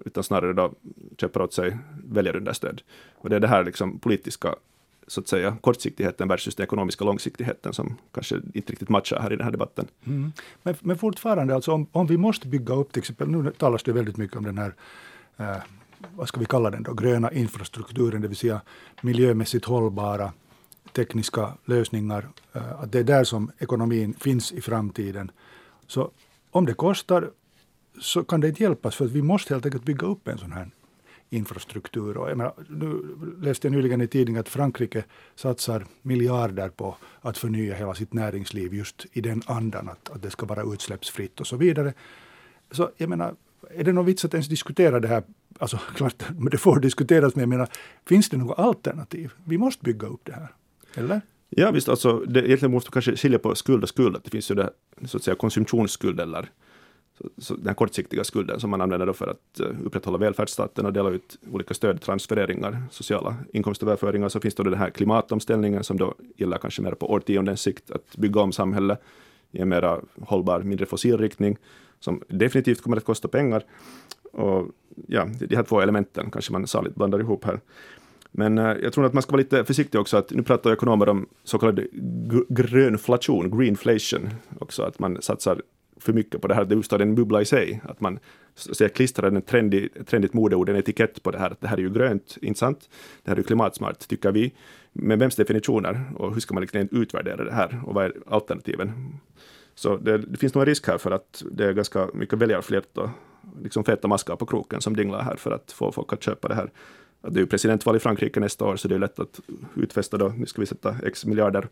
utan 0.06 0.24
snarare 0.24 0.54
då 0.54 0.74
köper 1.18 1.42
åt 1.42 1.54
sig 1.54 1.78
väljarunderstöd. 2.04 2.82
Och 3.16 3.30
det 3.30 3.36
är 3.36 3.40
det 3.40 3.48
här 3.48 3.64
liksom 3.64 4.00
politiska 4.00 4.56
så 5.08 5.22
att 5.22 5.28
säga, 5.28 5.58
kortsiktigheten 5.62 6.28
versus 6.28 6.56
den 6.56 6.64
ekonomiska 6.64 7.06
långsiktigheten 7.06 7.74
som 7.74 7.98
kanske 8.12 8.36
inte 8.54 8.72
riktigt 8.72 8.90
matchar 8.90 9.20
här 9.20 9.34
i 9.34 9.36
den 9.36 9.44
här 9.44 9.52
debatten. 9.52 9.88
Mm. 10.06 10.32
Men, 10.64 10.76
men 10.82 10.98
fortfarande, 10.98 11.56
alltså 11.56 11.72
om, 11.72 11.88
om 11.92 12.08
vi 12.08 12.18
måste 12.18 12.48
bygga 12.48 12.74
upp, 12.74 12.92
till 12.92 13.00
exempel, 13.00 13.28
nu 13.28 13.52
talas 13.52 13.84
det 13.84 13.94
väldigt 13.94 14.18
mycket 14.18 14.38
om 14.38 14.44
den 14.44 14.58
här 14.58 14.74
eh, 15.38 15.58
vad 16.16 16.28
ska 16.28 16.40
vi 16.40 16.46
kalla 16.46 16.70
den 16.70 16.84
då, 16.84 16.94
gröna 16.94 17.32
infrastrukturen, 17.32 18.22
det 18.22 18.28
vill 18.28 18.38
säga 18.38 18.62
miljömässigt 19.02 19.66
hållbara 19.66 20.34
tekniska 20.94 21.54
lösningar, 21.66 22.28
eh, 22.54 22.82
att 22.82 22.92
det 22.92 23.00
är 23.00 23.04
där 23.04 23.24
som 23.24 23.52
ekonomin 23.58 24.14
finns 24.14 24.52
i 24.52 24.62
framtiden. 24.62 25.32
Så 25.88 26.12
om 26.52 26.66
det 26.66 26.74
kostar 26.74 27.30
så 28.00 28.24
kan 28.24 28.42
det 28.42 28.48
inte 28.48 28.64
hjälpas, 28.64 28.96
för 28.96 29.06
att 29.06 29.12
vi 29.12 29.22
måste 29.22 29.54
helt 29.54 29.66
enkelt 29.66 29.86
bygga 29.86 30.08
upp 30.08 30.28
en 30.28 30.38
sån 30.38 30.52
här 30.52 30.70
infrastruktur. 31.30 32.18
Och 32.18 32.30
jag 32.30 32.38
menar, 32.38 32.54
nu 32.70 33.16
läste 33.42 33.68
jag 33.68 33.72
nyligen 33.76 34.02
i 34.02 34.08
tidningen 34.08 34.40
att 34.40 34.50
Frankrike 34.50 35.04
satsar 35.36 35.86
miljarder 36.02 36.70
på 36.70 36.98
att 37.22 37.38
förnya 37.38 37.76
hela 37.76 37.96
sitt 37.96 38.14
näringsliv 38.14 38.74
just 38.74 39.06
i 39.12 39.22
den 39.22 39.42
andan 39.46 39.90
att, 39.90 40.10
att 40.10 40.22
det 40.22 40.30
ska 40.30 40.46
vara 40.46 40.74
utsläppsfritt 40.74 41.40
och 41.40 41.48
så 41.48 41.58
vidare. 41.58 41.94
Så 42.72 42.90
jag 42.98 43.10
menar, 43.10 43.36
är 43.70 43.84
det 43.84 43.94
någon 43.94 44.06
vits 44.06 44.26
att 44.26 44.34
ens 44.34 44.48
diskutera 44.48 45.00
det 45.00 45.08
här? 45.08 45.24
Alltså 45.60 45.78
klart, 45.96 46.24
det 46.52 46.58
får 46.58 46.80
diskuteras, 46.80 47.36
men 47.36 47.42
jag 47.42 47.50
menar, 47.50 47.70
finns 48.06 48.30
det 48.30 48.38
något 48.38 48.60
alternativ? 48.60 49.32
Vi 49.44 49.58
måste 49.58 49.84
bygga 49.84 50.08
upp 50.08 50.22
det 50.24 50.34
här, 50.34 50.48
eller? 50.96 51.22
Ja 51.50 51.72
visst, 51.72 51.90
alltså, 51.90 52.20
det, 52.20 52.40
egentligen 52.40 52.72
måste 52.72 52.88
man 52.88 52.92
kanske 52.92 53.16
skilja 53.16 53.40
på 53.40 53.56
skuld 53.56 53.84
och 53.84 53.90
skuld. 53.90 54.18
Det 54.24 54.30
finns 54.30 54.52
ju 54.52 54.56
det 54.56 54.70
så 55.06 55.18
att 55.18 55.24
säga 55.24 55.36
konsumtionsskuld 55.36 56.20
eller 56.20 56.50
så, 57.18 57.30
så 57.38 57.56
den 57.56 57.76
kortsiktiga 57.76 58.24
skulden 58.24 58.60
som 58.60 58.70
man 58.70 58.82
använder 58.82 59.06
då 59.06 59.14
för 59.14 59.28
att 59.28 59.60
eh, 59.60 59.86
upprätthålla 59.86 60.18
välfärdsstaten 60.18 60.86
och 60.86 60.94
dela 60.94 61.10
ut 61.10 61.38
olika 61.52 61.74
stödtransfereringar, 61.74 62.84
sociala 62.92 63.36
inkomstöverföringar. 63.54 64.30
Så 64.30 64.40
finns 64.40 64.56
då 64.56 64.64
den 64.64 64.74
här 64.74 64.90
klimatomställningen 64.90 65.84
som 65.84 65.98
då 65.98 66.16
gäller 66.36 66.58
kanske 66.58 66.82
mer 66.82 66.92
på 66.92 67.12
årtiondens 67.12 67.62
sikt, 67.62 67.92
att 67.92 68.16
bygga 68.18 68.42
om 68.42 68.52
samhället 68.52 69.02
i 69.52 69.60
en 69.60 69.70
mer 69.70 70.02
hållbar, 70.22 70.60
mindre 70.60 70.86
fossil 70.86 71.18
riktning, 71.18 71.58
som 72.00 72.22
definitivt 72.28 72.82
kommer 72.82 72.98
att 72.98 73.06
kosta 73.06 73.28
pengar. 73.28 73.64
Och 74.32 74.68
ja, 75.08 75.28
de 75.40 75.56
här 75.56 75.64
två 75.64 75.82
elementen 75.82 76.32
kanske 76.32 76.52
man 76.52 76.68
saligt 76.68 76.96
blandar 76.96 77.20
ihop 77.20 77.46
här. 77.46 77.60
Men 78.32 78.58
eh, 78.58 78.78
jag 78.84 78.94
tror 78.94 79.06
att 79.06 79.14
man 79.14 79.24
ska 79.24 79.32
vara 79.32 79.42
lite 79.42 79.64
försiktig 79.64 80.02
också, 80.02 80.18
att 80.18 80.32
nu 80.32 80.44
pratar 80.44 80.74
ekonomer 80.74 81.10
om 81.10 81.26
så 81.44 81.58
kallad 81.58 81.80
grönflation, 82.50 83.58
greenflation 83.58 84.30
också, 84.60 84.84
att 84.84 85.00
man 85.00 85.22
satsar 85.22 85.62
för 86.00 86.14
mycket 86.14 86.42
på 86.42 86.48
det 86.48 86.56
här, 86.56 86.66
det 86.66 86.76
uppstår 86.76 87.02
en 87.02 87.16
bubbla 87.16 87.42
i 87.42 87.46
sig, 87.46 87.82
att 87.84 88.02
man 88.02 88.20
ser 88.56 88.90
klistrar 88.90 89.28
en 89.28 89.42
trendig, 89.42 89.90
trendigt 90.06 90.34
modeord, 90.34 90.70
en 90.70 90.76
etikett 90.76 91.24
på 91.24 91.32
det 91.32 91.38
här, 91.38 91.50
att 91.50 91.62
det 91.62 91.68
här 91.68 91.78
är 91.78 91.82
ju 91.82 91.90
grönt, 91.90 92.38
inte 92.42 92.60
sant? 92.60 92.90
Det 93.24 93.32
här 93.32 93.36
är 93.36 93.40
ju 93.40 93.44
klimatsmart, 93.44 94.08
tycker 94.08 94.32
vi. 94.32 94.54
Men 94.94 95.20
vems 95.20 95.36
definitioner 95.36 96.04
och 96.16 96.34
hur 96.34 96.42
ska 96.42 96.54
man 96.54 96.62
liksom 96.62 96.88
utvärdera 96.92 97.44
det 97.44 97.54
här 97.54 97.82
och 97.86 97.94
vad 97.94 98.06
är 98.06 98.14
alternativen? 98.28 98.92
Så 99.76 99.98
det, 99.98 100.18
det 100.18 100.38
finns 100.38 100.54
nog 100.54 100.62
en 100.62 100.66
risk 100.66 100.88
här 100.88 100.98
för 100.98 101.12
att 101.12 101.44
det 101.52 101.66
är 101.66 101.74
ganska 101.74 102.08
mycket 102.14 102.40
väljarflört 102.40 102.98
och 102.98 103.10
liksom 103.64 103.84
feta 103.84 104.08
maskar 104.08 104.36
på 104.36 104.46
kroken 104.46 104.82
som 104.82 104.96
dinglar 104.96 105.22
här 105.22 105.36
för 105.36 105.52
att 105.52 105.72
få 105.72 105.92
folk 105.92 106.14
att 106.14 106.24
köpa 106.24 106.48
det 106.48 106.56
här. 106.56 106.72
Det 107.22 107.40
är 107.40 107.42
ju 107.42 107.48
presidentval 107.48 107.96
i 107.96 108.00
Frankrike 108.00 108.40
nästa 108.40 108.66
år, 108.66 108.76
så 108.76 108.88
det 108.88 108.96
är 108.96 109.00
lätt 109.00 109.20
att 109.20 109.40
utfästa 109.76 110.18
då, 110.18 110.28
nu 110.38 110.46
ska 110.46 110.62
vi 110.62 110.66
sätta 110.66 110.96
x 111.04 111.26
miljarder 111.26 111.68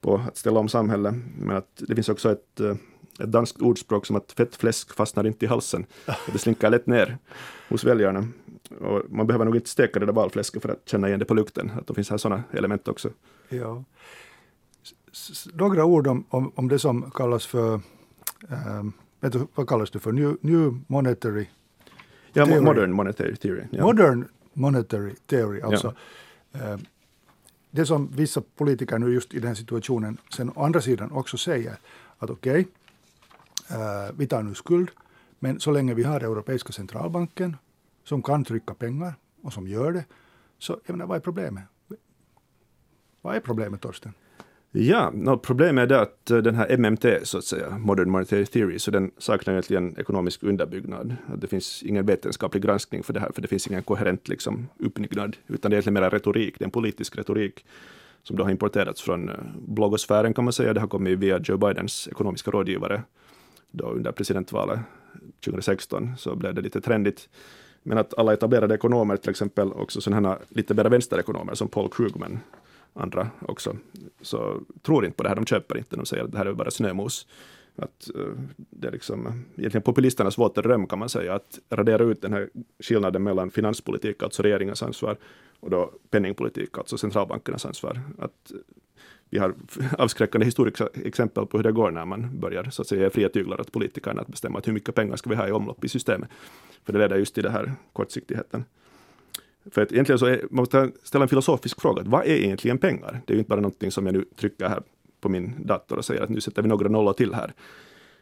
på 0.00 0.14
att 0.14 0.36
ställa 0.36 0.60
om 0.60 0.68
samhället. 0.68 1.14
Men 1.38 1.56
att 1.56 1.82
det 1.88 1.94
finns 1.94 2.08
också 2.08 2.32
ett 2.32 2.60
eh, 2.60 2.74
ett 3.20 3.32
danskt 3.32 3.62
ordspråk 3.62 4.06
som 4.06 4.16
att 4.16 4.32
fett 4.32 4.56
fläsk 4.56 4.94
fastnar 4.94 5.26
inte 5.26 5.44
i 5.44 5.48
halsen. 5.48 5.86
Det 6.32 6.38
slinker 6.38 6.70
lätt 6.70 6.86
ner 6.86 7.18
hos 7.68 7.84
väljarna. 7.84 8.28
Och 8.80 9.02
man 9.08 9.26
behöver 9.26 9.44
nog 9.44 9.56
inte 9.56 9.68
steka 9.68 10.00
det 10.00 10.06
där 10.06 10.12
valfläsket 10.12 10.62
för 10.62 10.68
att 10.68 10.88
känna 10.88 11.08
igen 11.08 11.18
det 11.18 11.24
på 11.24 11.34
lukten, 11.34 11.70
att 11.78 11.86
det 11.86 11.94
finns 11.94 12.10
här 12.10 12.16
sådana 12.16 12.42
element 12.52 12.88
också. 12.88 13.10
Ja. 13.48 13.84
Några 15.52 15.84
ord 15.84 16.06
om, 16.06 16.24
om, 16.28 16.52
om 16.54 16.68
det 16.68 16.78
som 16.78 17.10
kallas 17.10 17.46
för, 17.46 17.80
ähm, 18.48 18.92
du, 19.20 19.46
vad 19.54 19.68
kallas 19.68 19.90
det 19.90 19.98
för, 19.98 20.12
New, 20.12 20.36
new 20.40 20.80
Monetary 20.86 21.46
Ja, 22.32 22.46
theory. 22.46 22.60
Modern 22.60 22.92
Monetary 22.92 23.36
Theory. 23.36 23.62
Ja. 23.70 23.84
Modern 23.84 24.24
Monetary 24.52 25.14
Theory, 25.26 25.60
alltså. 25.60 25.94
Ja. 26.52 26.58
Äh, 26.58 26.78
det 27.70 27.86
som 27.86 28.08
vissa 28.16 28.42
politiker 28.56 28.98
nu 28.98 29.12
just 29.12 29.34
i 29.34 29.40
den 29.40 29.56
situationen 29.56 30.18
sen 30.36 30.50
å 30.50 30.64
andra 30.64 30.80
sidan 30.80 31.12
också 31.12 31.36
säger 31.36 31.76
att 32.18 32.30
okej, 32.30 32.60
okay, 32.60 32.64
Uh, 33.70 34.10
vi 34.18 34.26
tar 34.26 34.42
nu 34.42 34.54
skuld, 34.54 34.90
men 35.38 35.60
så 35.60 35.70
länge 35.70 35.94
vi 35.94 36.02
har 36.02 36.20
Europeiska 36.20 36.72
centralbanken 36.72 37.56
som 38.04 38.22
kan 38.22 38.44
trycka 38.44 38.74
pengar 38.74 39.14
och 39.42 39.52
som 39.52 39.68
gör 39.68 39.92
det, 39.92 40.04
så 40.58 40.80
jag 40.86 40.94
menar, 40.94 41.06
vad 41.06 41.16
är 41.16 41.20
problemet? 41.20 41.64
Vad 43.22 43.36
är 43.36 43.40
problemet, 43.40 43.80
Torsten? 43.80 44.12
Ja, 44.72 45.10
no, 45.14 45.38
problemet 45.38 45.82
är 45.82 45.86
det 45.86 46.00
att 46.00 46.30
eh, 46.30 46.38
den 46.38 46.54
här 46.54 46.76
MMT, 46.76 47.04
så 47.22 47.38
att 47.38 47.44
säga, 47.44 47.78
Modern 47.78 48.10
Monetary 48.10 48.46
Theory, 48.46 48.78
så 48.78 48.90
den 48.90 49.10
saknar 49.18 49.54
egentligen 49.54 49.98
ekonomisk 49.98 50.42
underbyggnad. 50.42 51.16
Det 51.36 51.46
finns 51.46 51.82
ingen 51.82 52.06
vetenskaplig 52.06 52.62
granskning 52.62 53.02
för 53.02 53.12
det 53.12 53.20
här, 53.20 53.30
för 53.34 53.42
det 53.42 53.48
finns 53.48 53.66
ingen 53.66 53.82
koherent 53.82 54.28
liksom, 54.28 54.68
uppbyggnad, 54.78 55.36
utan 55.46 55.70
det 55.70 55.74
är 55.74 55.76
egentligen 55.76 56.02
mer 56.02 56.10
retorik, 56.10 56.58
det 56.58 56.62
är 56.62 56.66
en 56.66 56.70
politisk 56.70 57.16
retorik 57.16 57.64
som 58.22 58.36
då 58.36 58.44
har 58.44 58.50
importerats 58.50 59.02
från 59.02 59.28
eh, 59.28 59.34
bloggosfären 59.54 60.34
kan 60.34 60.44
man 60.44 60.52
säga. 60.52 60.74
Det 60.74 60.80
har 60.80 60.88
kommit 60.88 61.18
via 61.18 61.40
Joe 61.44 61.56
Bidens 61.56 62.08
ekonomiska 62.08 62.50
rådgivare 62.50 63.02
då 63.70 63.84
under 63.84 64.12
presidentvalet 64.12 64.80
2016 65.44 66.12
så 66.18 66.36
blev 66.36 66.54
det 66.54 66.60
lite 66.60 66.80
trendigt. 66.80 67.28
Men 67.82 67.98
att 67.98 68.18
alla 68.18 68.32
etablerade 68.32 68.74
ekonomer, 68.74 69.16
till 69.16 69.30
exempel 69.30 69.72
också 69.72 70.00
sådana 70.00 70.28
här 70.28 70.38
lite 70.48 70.74
mer 70.74 70.84
vänsterekonomer 70.84 71.54
som 71.54 71.68
Paul 71.68 71.88
Krugman, 71.88 72.38
andra 72.94 73.30
också, 73.40 73.76
så 74.20 74.60
tror 74.82 75.04
inte 75.04 75.16
på 75.16 75.22
det 75.22 75.28
här, 75.28 75.36
de 75.36 75.46
köper 75.46 75.78
inte, 75.78 75.96
de 75.96 76.06
säger 76.06 76.24
att 76.24 76.32
det 76.32 76.38
här 76.38 76.46
är 76.46 76.52
bara 76.52 76.70
snömos. 76.70 77.26
Att 77.76 78.10
eh, 78.14 78.32
det 78.56 78.88
är 78.88 78.92
liksom 78.92 79.44
egentligen 79.56 79.82
populisternas 79.82 80.38
våta 80.38 80.62
dröm 80.62 80.86
kan 80.86 80.98
man 80.98 81.08
säga, 81.08 81.34
att 81.34 81.58
radera 81.70 82.04
ut 82.04 82.22
den 82.22 82.32
här 82.32 82.50
skillnaden 82.78 83.22
mellan 83.22 83.50
finanspolitik, 83.50 84.22
alltså 84.22 84.42
regeringens 84.42 84.82
ansvar, 84.82 85.16
och 85.60 85.70
då 85.70 85.92
penningpolitik, 86.10 86.78
alltså 86.78 86.98
centralbankernas 86.98 87.66
ansvar. 87.66 88.00
Att 88.18 88.50
eh, 88.50 88.58
vi 89.30 89.38
har 89.38 89.54
avskräckande 89.98 90.44
historiska 90.44 90.88
exempel 91.04 91.46
på 91.46 91.56
hur 91.56 91.64
det 91.64 91.72
går 91.72 91.90
när 91.90 92.04
man 92.04 92.40
börjar 92.40 92.64
så 92.64 92.82
att 92.82 92.88
säga 92.88 93.10
fria 93.10 93.28
tyglar 93.28 93.60
åt 93.60 93.72
politikerna 93.72 94.20
att 94.20 94.28
bestämma 94.28 94.58
att 94.58 94.68
hur 94.68 94.72
mycket 94.72 94.94
pengar 94.94 95.16
ska 95.16 95.30
vi 95.30 95.36
ha 95.36 95.48
i 95.48 95.52
omlopp 95.52 95.84
i 95.84 95.88
systemet. 95.88 96.30
För 96.84 96.92
det 96.92 96.98
leder 96.98 97.16
just 97.16 97.34
till 97.34 97.42
den 97.42 97.52
här 97.52 97.72
kortsiktigheten. 97.92 98.64
För 99.70 99.82
att 99.82 99.92
egentligen 99.92 100.18
så 100.18 100.26
är, 100.26 100.40
man 100.50 100.62
måste 100.62 100.90
ställa 101.02 101.22
en 101.22 101.28
filosofisk 101.28 101.80
fråga. 101.80 102.02
Vad 102.06 102.26
är 102.26 102.36
egentligen 102.36 102.78
pengar? 102.78 103.20
Det 103.26 103.32
är 103.32 103.34
ju 103.34 103.38
inte 103.38 103.48
bara 103.48 103.60
någonting 103.60 103.90
som 103.90 104.06
jag 104.06 104.12
nu 104.12 104.24
trycker 104.36 104.68
här 104.68 104.82
på 105.20 105.28
min 105.28 105.66
dator 105.66 105.96
och 105.96 106.04
säger 106.04 106.22
att 106.22 106.28
nu 106.28 106.40
sätter 106.40 106.62
vi 106.62 106.68
några 106.68 106.88
nollor 106.88 107.12
till 107.12 107.34
här 107.34 107.52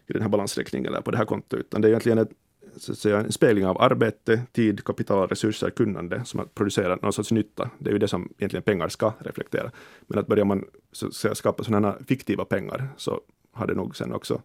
i 0.06 0.12
den 0.12 0.22
här 0.22 0.28
balansräkningen 0.28 0.86
eller 0.86 1.00
på 1.00 1.10
det 1.10 1.16
här 1.16 1.24
kontot, 1.24 1.60
utan 1.60 1.80
det 1.80 1.88
är 1.88 1.90
egentligen 1.90 2.18
ett 2.18 2.30
så 2.76 2.92
att 2.92 2.98
säga, 2.98 3.20
en 3.20 3.32
spegling 3.32 3.66
av 3.66 3.82
arbete, 3.82 4.42
tid, 4.52 4.84
kapital, 4.84 5.28
resurser, 5.28 5.70
kunnande 5.70 6.24
som 6.24 6.40
att 6.40 6.54
producera 6.54 6.96
någon 6.96 7.12
sorts 7.12 7.32
nytta. 7.32 7.70
Det 7.78 7.90
är 7.90 7.92
ju 7.92 7.98
det 7.98 8.08
som 8.08 8.32
egentligen 8.38 8.62
pengar 8.62 8.88
ska 8.88 9.12
reflektera. 9.18 9.70
Men 10.06 10.18
att 10.18 10.26
börjar 10.26 10.44
man 10.44 10.64
så 10.92 11.06
att 11.06 11.14
säga, 11.14 11.34
skapa 11.34 11.64
sådana 11.64 11.96
fiktiva 12.06 12.44
pengar 12.44 12.88
så 12.96 13.20
har 13.52 13.66
det 13.66 13.74
nog 13.74 13.96
sen 13.96 14.12
också 14.12 14.42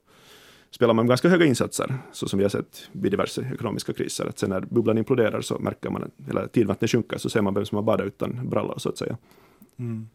spelar 0.75 0.94
man 0.94 1.08
ganska 1.08 1.30
höga 1.30 1.46
insatser, 1.46 1.98
så 2.12 2.27
som 2.27 2.38
vi 2.38 2.44
har 2.44 2.50
sett 2.50 2.89
vid 2.92 3.12
diverse 3.12 3.42
ekonomiska 3.53 3.94
kriser. 3.94 4.25
Att 4.25 4.39
sen 4.39 4.50
när 4.50 4.62
bubblan 4.62 4.98
imploderar 4.98 5.42
så 5.42 5.60
märker 5.60 5.89
man, 5.89 6.12
eller 6.30 6.48
tidvattnet 6.48 6.92
sjunker, 6.92 7.18
så 7.18 7.30
ser 7.30 7.42
man 7.42 7.53
vem 7.53 7.65
som 7.65 7.75
har 7.75 7.84
badat 7.84 8.08
utan 8.08 8.50
brallor, 8.50 8.77
så 8.77 8.89
att 8.89 8.98
säga. 8.98 9.18
Mm. 9.77 10.10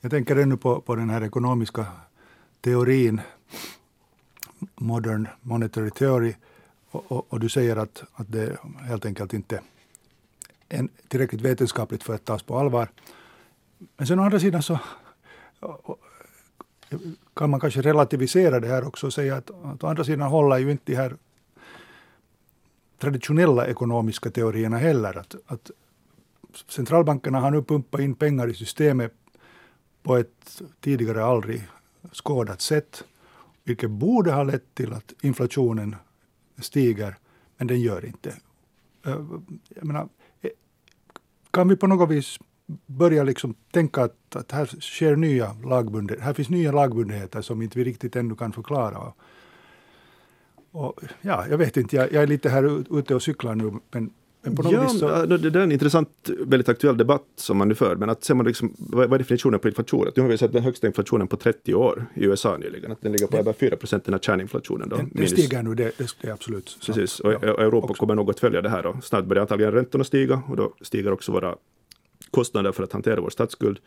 Jag 0.00 0.10
tänker 0.10 0.36
ännu 0.36 0.56
på, 0.56 0.80
på 0.80 0.94
den 0.94 1.10
här 1.10 1.24
ekonomiska 1.24 1.86
teorin, 2.60 3.20
modern 4.74 5.28
monetary 5.40 5.90
theory, 5.90 6.34
och, 6.90 7.12
och, 7.12 7.26
och, 7.32 7.40
du 7.40 7.48
säger 7.48 7.76
att, 7.76 8.04
att 8.12 8.32
det 8.32 8.56
helt 8.80 9.06
enkelt 9.06 9.32
inte 9.32 9.60
är 10.68 10.88
tillräckligt 11.08 11.40
vetenskapligt 11.40 12.02
för 12.02 12.14
att 12.14 12.24
tas 12.24 12.42
på 12.42 12.58
allvar. 12.58 12.88
Men 13.96 14.06
sen 14.06 14.18
å 14.18 14.22
andra 14.22 14.40
sidan 14.40 14.62
så 14.62 14.78
kan 17.34 17.50
man 17.50 17.60
kanske 17.60 17.82
relativisera 17.82 18.60
det 18.60 18.68
här 18.68 18.86
också 18.86 19.06
och 19.06 19.12
säga 19.12 19.36
att, 19.36 19.50
att 19.50 19.84
å 19.84 19.86
andra 19.86 20.04
sidan 20.04 20.28
håller 20.28 20.58
ju 20.58 20.70
inte 20.70 20.92
de 20.92 20.96
här 20.96 21.16
traditionella 22.98 23.66
ekonomiska 23.66 24.30
teorierna 24.30 24.78
heller. 24.78 25.18
Att, 25.18 25.36
att 25.46 25.70
centralbankerna 26.68 27.40
har 27.40 27.50
nu 27.50 27.62
pumpat 27.62 28.00
in 28.00 28.14
pengar 28.14 28.48
i 28.48 28.54
systemet 28.54 29.12
på 30.02 30.16
ett 30.16 30.62
tidigare 30.80 31.24
aldrig 31.24 31.68
skådat 32.12 32.60
sätt, 32.60 33.04
vilket 33.64 33.90
borde 33.90 34.32
ha 34.32 34.42
lett 34.42 34.74
till 34.74 34.92
att 34.92 35.14
inflationen 35.20 35.96
stiger, 36.58 37.16
men 37.56 37.66
den 37.66 37.80
gör 37.80 38.04
inte. 38.04 38.28
Eh, 39.06 39.24
jag 39.68 39.84
menar, 39.84 40.08
eh, 40.40 40.50
kan 41.50 41.68
vi 41.68 41.76
på 41.76 41.86
något 41.86 42.10
vis 42.10 42.38
börja 42.86 43.24
liksom 43.24 43.54
tänka 43.70 44.02
att, 44.02 44.36
att 44.36 44.52
här 44.52 44.66
sker 44.80 45.16
nya 45.16 45.56
lagbundenheter, 45.64 46.24
här 46.24 46.32
finns 46.32 46.48
nya 46.48 46.72
lagbundenheter 46.72 47.42
som 47.42 47.62
inte 47.62 47.78
vi 47.78 47.84
riktigt 47.84 48.16
ännu 48.16 48.34
kan 48.34 48.52
förklara. 48.52 49.12
Och, 50.70 51.00
ja, 51.20 51.46
jag 51.50 51.58
vet 51.58 51.76
inte, 51.76 51.96
jag, 51.96 52.12
jag 52.12 52.22
är 52.22 52.26
lite 52.26 52.48
här 52.48 52.98
ute 52.98 53.14
och 53.14 53.22
cyklar 53.22 53.54
nu, 53.54 53.72
men 53.90 54.10
ja, 54.70 54.88
så... 54.88 55.26
det 55.26 55.48
är 55.48 55.56
en 55.56 55.72
intressant, 55.72 56.30
väldigt 56.38 56.68
aktuell 56.68 56.96
debatt 56.96 57.24
som 57.36 57.56
man 57.56 57.68
nu 57.68 57.74
för. 57.74 57.96
Men 57.96 58.10
att 58.10 58.24
ser 58.24 58.34
man 58.34 58.46
liksom, 58.46 58.74
vad 58.78 59.12
är 59.12 59.18
definitionen 59.18 59.60
på 59.60 59.68
inflation? 59.68 60.06
nu 60.16 60.22
har 60.22 60.28
vi 60.28 60.38
sett 60.38 60.52
den 60.52 60.62
högsta 60.62 60.86
inflationen 60.86 61.28
på 61.28 61.36
30 61.36 61.74
år 61.74 62.06
i 62.14 62.24
USA 62.24 62.56
nyligen. 62.56 62.92
Att 62.92 63.02
den 63.02 63.12
ligger 63.12 63.26
på 63.26 63.36
över 63.36 63.52
4 63.52 63.76
procent, 63.76 64.04
den 64.04 64.14
här 64.14 64.20
kärninflationen. 64.20 64.88
Då, 64.88 64.96
den, 64.96 65.10
den 65.14 65.28
stiger 65.28 65.62
nu, 65.62 65.74
det, 65.74 65.92
det 65.98 66.28
är 66.28 66.32
absolut 66.32 66.78
Precis, 66.86 67.20
och, 67.20 67.32
ja, 67.32 67.38
Europa 67.38 67.86
också. 67.86 68.00
kommer 68.00 68.14
nog 68.14 68.30
att 68.30 68.40
följa 68.40 68.62
det 68.62 68.68
här. 68.68 68.82
Då. 68.82 68.96
Snart 69.02 69.24
börjar 69.24 69.40
antagligen 69.40 69.72
räntorna 69.72 70.04
stiga 70.04 70.42
och 70.48 70.56
då 70.56 70.74
stiger 70.82 71.12
också 71.12 71.32
våra 71.32 71.56
kostnader 72.30 72.72
för 72.72 72.82
att 72.82 72.92
hantera 72.92 73.20
vår 73.20 73.30
statsskuld 73.30 73.78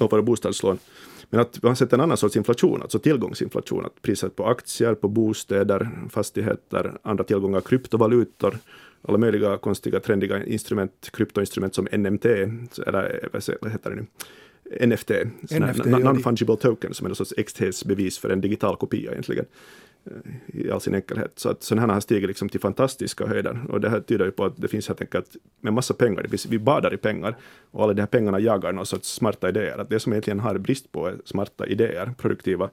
och 0.00 0.12
våra 0.12 0.22
bostadslån. 0.22 0.78
Men 1.30 1.40
att 1.40 1.58
vi 1.62 1.68
har 1.68 1.74
sett 1.74 1.92
en 1.92 2.00
annan 2.00 2.16
sorts 2.16 2.36
inflation, 2.36 2.82
alltså 2.82 2.98
tillgångsinflation, 2.98 3.86
att 3.86 4.02
priset 4.02 4.36
på 4.36 4.46
aktier, 4.46 4.94
på 4.94 5.08
bostäder, 5.08 5.90
fastigheter, 6.10 6.98
andra 7.02 7.24
tillgångar, 7.24 7.60
kryptovalutor, 7.60 8.58
alla 9.02 9.18
möjliga 9.18 9.56
konstiga 9.56 10.00
trendiga 10.00 10.44
instrument, 10.44 11.10
kryptoinstrument 11.12 11.74
som 11.74 11.88
NMT, 11.92 12.24
eller 12.86 13.28
vad 13.60 13.72
heter 13.72 13.90
det 13.90 13.96
nu? 13.96 14.06
NFT, 14.86 15.10
NFT 15.42 15.84
non-fungible 15.84 16.56
token, 16.56 16.94
som 16.94 17.06
är 17.06 17.08
någon 17.08 17.16
sorts 17.16 17.34
äkthetsbevis 17.36 18.18
för 18.18 18.30
en 18.30 18.40
digital 18.40 18.76
kopia 18.76 19.10
egentligen 19.10 19.44
i 20.46 20.70
all 20.70 20.80
sin 20.80 20.94
enkelhet. 20.94 21.32
Så 21.36 21.48
att 21.48 21.62
sådana 21.62 21.86
här 21.86 21.94
har 21.94 22.00
stigit 22.00 22.28
liksom 22.28 22.48
till 22.48 22.60
fantastiska 22.60 23.26
höjder. 23.26 23.60
Och 23.68 23.80
det 23.80 23.90
här 23.90 24.00
tyder 24.00 24.24
ju 24.24 24.30
på 24.30 24.44
att 24.44 24.56
det 24.56 24.68
finns 24.68 24.88
helt 24.88 25.00
enkelt 25.00 25.36
med 25.60 25.72
massa 25.72 25.94
pengar. 25.94 26.22
Det 26.22 26.28
finns, 26.28 26.46
vi 26.46 26.58
badar 26.58 26.94
i 26.94 26.96
pengar 26.96 27.36
och 27.70 27.82
alla 27.82 27.94
de 27.94 28.02
här 28.02 28.06
pengarna 28.06 28.40
jagar 28.40 28.72
någon 28.72 28.86
sorts 28.86 29.08
smarta 29.08 29.48
idéer. 29.48 29.78
Att 29.78 29.90
det 29.90 30.00
som 30.00 30.12
egentligen 30.12 30.40
har 30.40 30.58
brist 30.58 30.92
på 30.92 31.06
är 31.06 31.16
smarta 31.24 31.66
idéer, 31.66 32.14
produktiva, 32.18 32.70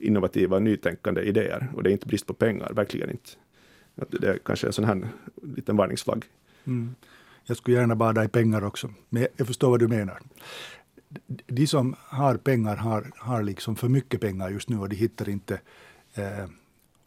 innovativa, 0.00 0.58
nytänkande 0.58 1.22
idéer. 1.22 1.68
Och 1.74 1.82
det 1.82 1.90
är 1.90 1.92
inte 1.92 2.06
brist 2.06 2.26
på 2.26 2.34
pengar, 2.34 2.72
verkligen 2.72 3.10
inte. 3.10 3.30
Att 3.96 4.10
det 4.10 4.28
är 4.28 4.38
kanske 4.38 4.66
en 4.66 4.72
sån 4.72 4.84
här 4.84 5.08
liten 5.42 5.76
varningsflagg. 5.76 6.24
Mm. 6.64 6.94
Jag 7.46 7.56
skulle 7.56 7.76
gärna 7.76 7.96
bada 7.96 8.24
i 8.24 8.28
pengar 8.28 8.64
också, 8.64 8.90
men 9.08 9.26
jag 9.36 9.46
förstår 9.46 9.70
vad 9.70 9.80
du 9.80 9.88
menar. 9.88 10.20
De 11.46 11.66
som 11.66 11.94
har 11.98 12.36
pengar 12.36 12.76
har, 12.76 13.10
har 13.16 13.42
liksom 13.42 13.76
för 13.76 13.88
mycket 13.88 14.20
pengar 14.20 14.50
just 14.50 14.68
nu 14.68 14.78
och 14.78 14.88
de 14.88 14.96
hittar 14.96 15.28
inte 15.28 15.60
eh, 16.14 16.48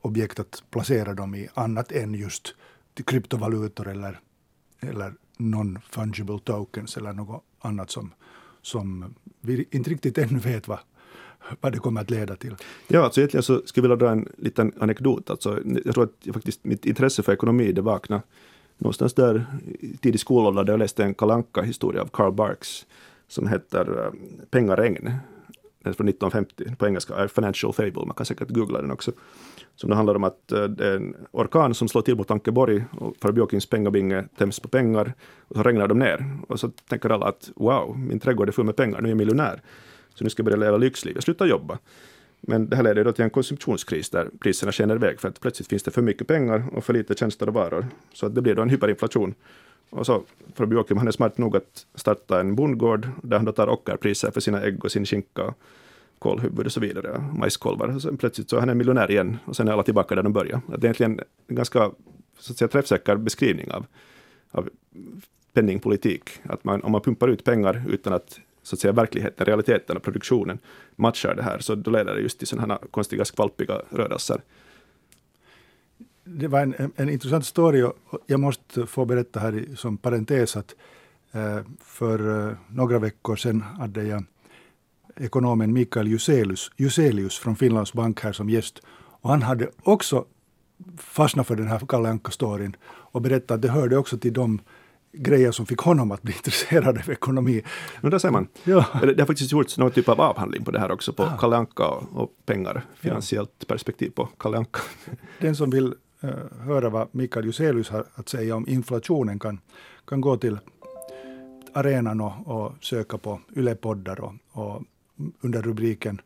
objekt 0.01 0.39
att 0.39 0.63
placera 0.69 1.13
dem 1.13 1.35
i 1.35 1.47
annat 1.53 1.91
än 1.91 2.13
just 2.13 2.55
kryptovalutor 3.05 3.87
eller, 3.87 4.19
eller 4.79 5.13
non-fungible 5.37 6.39
tokens 6.39 6.97
eller 6.97 7.13
något 7.13 7.43
annat 7.59 7.91
som, 7.91 8.13
som 8.61 9.15
vi 9.41 9.65
inte 9.71 9.89
riktigt 9.89 10.17
ännu 10.17 10.39
vet 10.39 10.67
vad, 10.67 10.79
vad 11.61 11.71
det 11.71 11.79
kommer 11.79 12.01
att 12.01 12.09
leda 12.09 12.35
till. 12.35 12.55
Ja, 12.87 13.03
alltså 13.03 13.21
egentligen 13.21 13.43
så 13.43 13.61
skulle 13.65 13.87
jag 13.87 13.97
vilja 13.97 14.07
dra 14.07 14.11
en 14.11 14.29
liten 14.37 14.73
anekdot. 14.79 15.29
Alltså, 15.29 15.59
jag 15.85 15.93
tror 15.93 16.03
att 16.03 16.33
faktiskt 16.33 16.63
mitt 16.63 16.85
intresse 16.85 17.23
för 17.23 17.33
ekonomi 17.33 17.71
det 17.71 17.81
vaknade 17.81 18.21
någonstans 18.77 19.13
där 19.13 19.45
i 19.79 19.97
tidig 19.97 20.19
skolålder 20.19 20.63
där 20.63 20.73
jag 20.73 20.79
läste 20.79 21.03
en 21.03 21.13
kalanka 21.13 21.61
historia 21.61 22.01
av 22.01 22.07
Karl 22.07 22.31
Barks 22.31 22.85
som 23.27 23.47
heter 23.47 24.05
eh, 24.05 24.11
Pengaregn. 24.49 25.11
Den 25.87 25.91
är 25.91 25.95
från 25.95 26.07
1950 26.07 26.75
på 26.77 26.87
engelska, 26.87 27.27
Financial 27.27 27.73
Fable, 27.73 28.05
man 28.05 28.15
kan 28.15 28.25
säkert 28.25 28.49
googla 28.49 28.81
den 28.81 28.91
också. 28.91 29.11
Som 29.75 29.89
det 29.89 29.95
handlar 29.95 30.15
om 30.15 30.23
att 30.23 30.51
eh, 30.51 30.63
det 30.63 30.87
är 30.87 30.95
en 30.95 31.15
orkan 31.31 31.73
som 31.73 31.87
slår 31.87 32.01
till 32.01 32.15
mot 32.15 32.31
Ankeborg 32.31 32.85
och 32.91 33.33
Björkins 33.33 33.65
pengabinge 33.65 34.23
töms 34.37 34.59
på 34.59 34.67
pengar 34.67 35.13
och 35.47 35.55
så 35.55 35.63
regnar 35.63 35.87
de 35.87 35.99
ner. 35.99 36.25
Och 36.47 36.59
så 36.59 36.69
tänker 36.89 37.09
alla 37.09 37.25
att 37.25 37.51
wow, 37.55 37.97
min 37.97 38.19
trädgård 38.19 38.47
är 38.47 38.51
full 38.51 38.65
med 38.65 38.75
pengar, 38.75 39.01
nu 39.01 39.07
är 39.07 39.11
jag 39.11 39.17
miljonär. 39.17 39.61
Så 40.13 40.23
nu 40.23 40.29
ska 40.29 40.41
jag 40.41 40.45
börja 40.45 40.57
leva 40.57 40.77
lyxliv, 40.77 41.15
jag 41.15 41.23
slutar 41.23 41.45
jobba. 41.45 41.77
Men 42.41 42.69
det 42.69 42.75
här 42.75 42.83
leder 42.83 43.03
då 43.03 43.11
till 43.11 43.23
en 43.23 43.29
konsumtionskris 43.29 44.09
där 44.09 44.29
priserna 44.39 44.71
skenar 44.71 44.95
iväg 44.95 45.19
för 45.19 45.27
att 45.27 45.39
plötsligt 45.39 45.67
finns 45.67 45.83
det 45.83 45.91
för 45.91 46.01
mycket 46.01 46.27
pengar 46.27 46.63
och 46.73 46.83
för 46.83 46.93
lite 46.93 47.15
tjänster 47.15 47.47
och 47.47 47.53
varor. 47.53 47.85
Så 48.13 48.25
att 48.25 48.35
det 48.35 48.41
blir 48.41 48.55
då 48.55 48.61
en 48.61 48.69
hyperinflation. 48.69 49.35
Och 49.89 50.05
så 50.05 50.23
Fabi 50.55 50.75
Joakim, 50.75 50.97
han 50.97 51.07
är 51.07 51.11
smart 51.11 51.37
nog 51.37 51.57
att 51.57 51.85
starta 51.95 52.39
en 52.39 52.55
bondgård 52.55 53.07
där 53.23 53.37
han 53.37 53.45
då 53.45 53.51
tar 53.51 53.69
ockerpriser 53.69 54.31
för 54.31 54.41
sina 54.41 54.61
ägg 54.61 54.85
och 54.85 54.91
sin 54.91 55.05
skinka, 55.05 55.53
kålhuvud 56.19 56.65
och 56.65 56.71
så 56.71 56.79
vidare, 56.79 57.23
majskolvar. 57.33 57.87
Och 57.87 58.01
sen 58.01 58.17
plötsligt 58.17 58.49
så 58.49 58.57
är 58.57 58.59
han 58.59 58.77
miljonär 58.77 59.11
igen 59.11 59.37
och 59.45 59.55
sen 59.55 59.67
är 59.67 59.71
alla 59.71 59.83
tillbaka 59.83 60.15
där 60.15 60.23
de 60.23 60.33
började. 60.33 60.61
Det 60.67 60.73
är 60.73 60.85
egentligen 60.85 61.19
en 61.47 61.55
ganska 61.55 61.91
så 62.39 62.53
att 62.53 62.57
säga, 62.57 62.67
träffsäker 62.67 63.15
beskrivning 63.15 63.71
av, 63.71 63.85
av 64.51 64.69
penningpolitik. 65.53 66.29
Att 66.43 66.63
man, 66.63 66.81
om 66.83 66.91
man 66.91 67.01
pumpar 67.01 67.27
ut 67.27 67.43
pengar 67.43 67.83
utan 67.89 68.13
att 68.13 68.39
så 68.63 68.75
att 68.75 68.79
säga 68.79 68.91
verkligheten, 68.91 69.45
realiteten 69.45 69.97
och 69.97 70.03
produktionen 70.03 70.59
matchar 70.95 71.35
det 71.35 71.43
här, 71.43 71.59
så 71.59 71.75
då 71.75 71.91
leder 71.91 72.15
det 72.15 72.21
just 72.21 72.37
till 72.37 72.47
sådana 72.47 72.73
här 72.73 72.87
konstiga 72.91 73.25
skvalpiga 73.25 73.81
rörelser. 73.89 74.41
Det 76.27 76.47
var 76.47 76.59
en, 76.59 76.73
en, 76.77 76.91
en 76.95 77.09
intressant 77.09 77.45
story 77.45 77.83
och 77.83 77.93
jag 78.25 78.39
måste 78.39 78.85
få 78.85 79.05
berätta 79.05 79.39
här 79.39 79.65
som 79.75 79.97
parentes 79.97 80.57
att 80.57 80.75
eh, 81.31 81.59
för 81.79 82.47
eh, 82.49 82.55
några 82.67 82.99
veckor 82.99 83.35
sedan 83.35 83.61
hade 83.61 84.03
jag 84.03 84.23
ekonomen 85.15 85.73
Mikael 85.73 86.07
Juselius, 86.07 86.71
Juselius 86.77 87.37
från 87.37 87.55
Finlands 87.55 87.93
bank 87.93 88.21
här 88.21 88.31
som 88.31 88.49
gäst. 88.49 88.81
Och 89.21 89.29
han 89.29 89.41
hade 89.41 89.69
också 89.83 90.25
fastnat 90.97 91.47
för 91.47 91.55
den 91.55 91.67
här 91.67 91.79
Kalle 91.87 92.09
Anka-storyn 92.09 92.75
och 92.85 93.21
berättat 93.21 93.51
att 93.51 93.61
det 93.61 93.69
hörde 93.69 93.97
också 93.97 94.17
till 94.17 94.33
de 94.33 94.61
grejer 95.11 95.51
som 95.51 95.65
fick 95.65 95.79
honom 95.79 96.11
att 96.11 96.21
bli 96.21 96.33
intresserad 96.37 96.97
av 96.97 97.09
ekonomi. 97.09 97.61
Men 98.01 98.11
där 98.11 98.19
ser 98.19 98.31
man. 98.31 98.47
Ja. 98.63 98.85
Det 99.01 99.19
har 99.19 99.25
faktiskt 99.25 99.51
gjorts 99.51 99.77
någon 99.77 99.91
typ 99.91 100.09
av 100.09 100.21
avhandling 100.21 100.63
på 100.63 100.71
det 100.71 100.79
här 100.79 100.91
också, 100.91 101.13
på 101.13 101.23
ah. 101.23 101.37
Kalle 101.37 101.55
Anka 101.55 101.87
och 101.87 102.31
pengar, 102.45 102.85
finansiellt 102.95 103.51
ja. 103.59 103.65
perspektiv 103.67 104.09
på 104.09 104.25
Kalle 104.25 104.57
Anka. 104.57 104.79
Den 105.39 105.55
som 105.55 105.69
vill 105.69 105.95
Eh, 106.21 106.29
höra 106.59 106.89
vad 106.89 107.07
Mikael 107.11 107.45
Juselius 107.45 107.89
har 107.89 108.05
att 108.15 108.29
säga 108.29 108.55
om 108.55 108.67
inflationen 108.67 109.39
kan, 109.39 109.59
kan 110.05 110.21
gå 110.21 110.37
till 110.37 110.59
arenan 111.73 112.21
och, 112.21 112.47
och 112.47 112.73
söka 112.81 113.17
på 113.17 113.39
Yle-poddar 113.55 114.19
och, 114.19 114.33
och 114.51 114.83
under 115.41 115.61
rubriken 115.61 116.21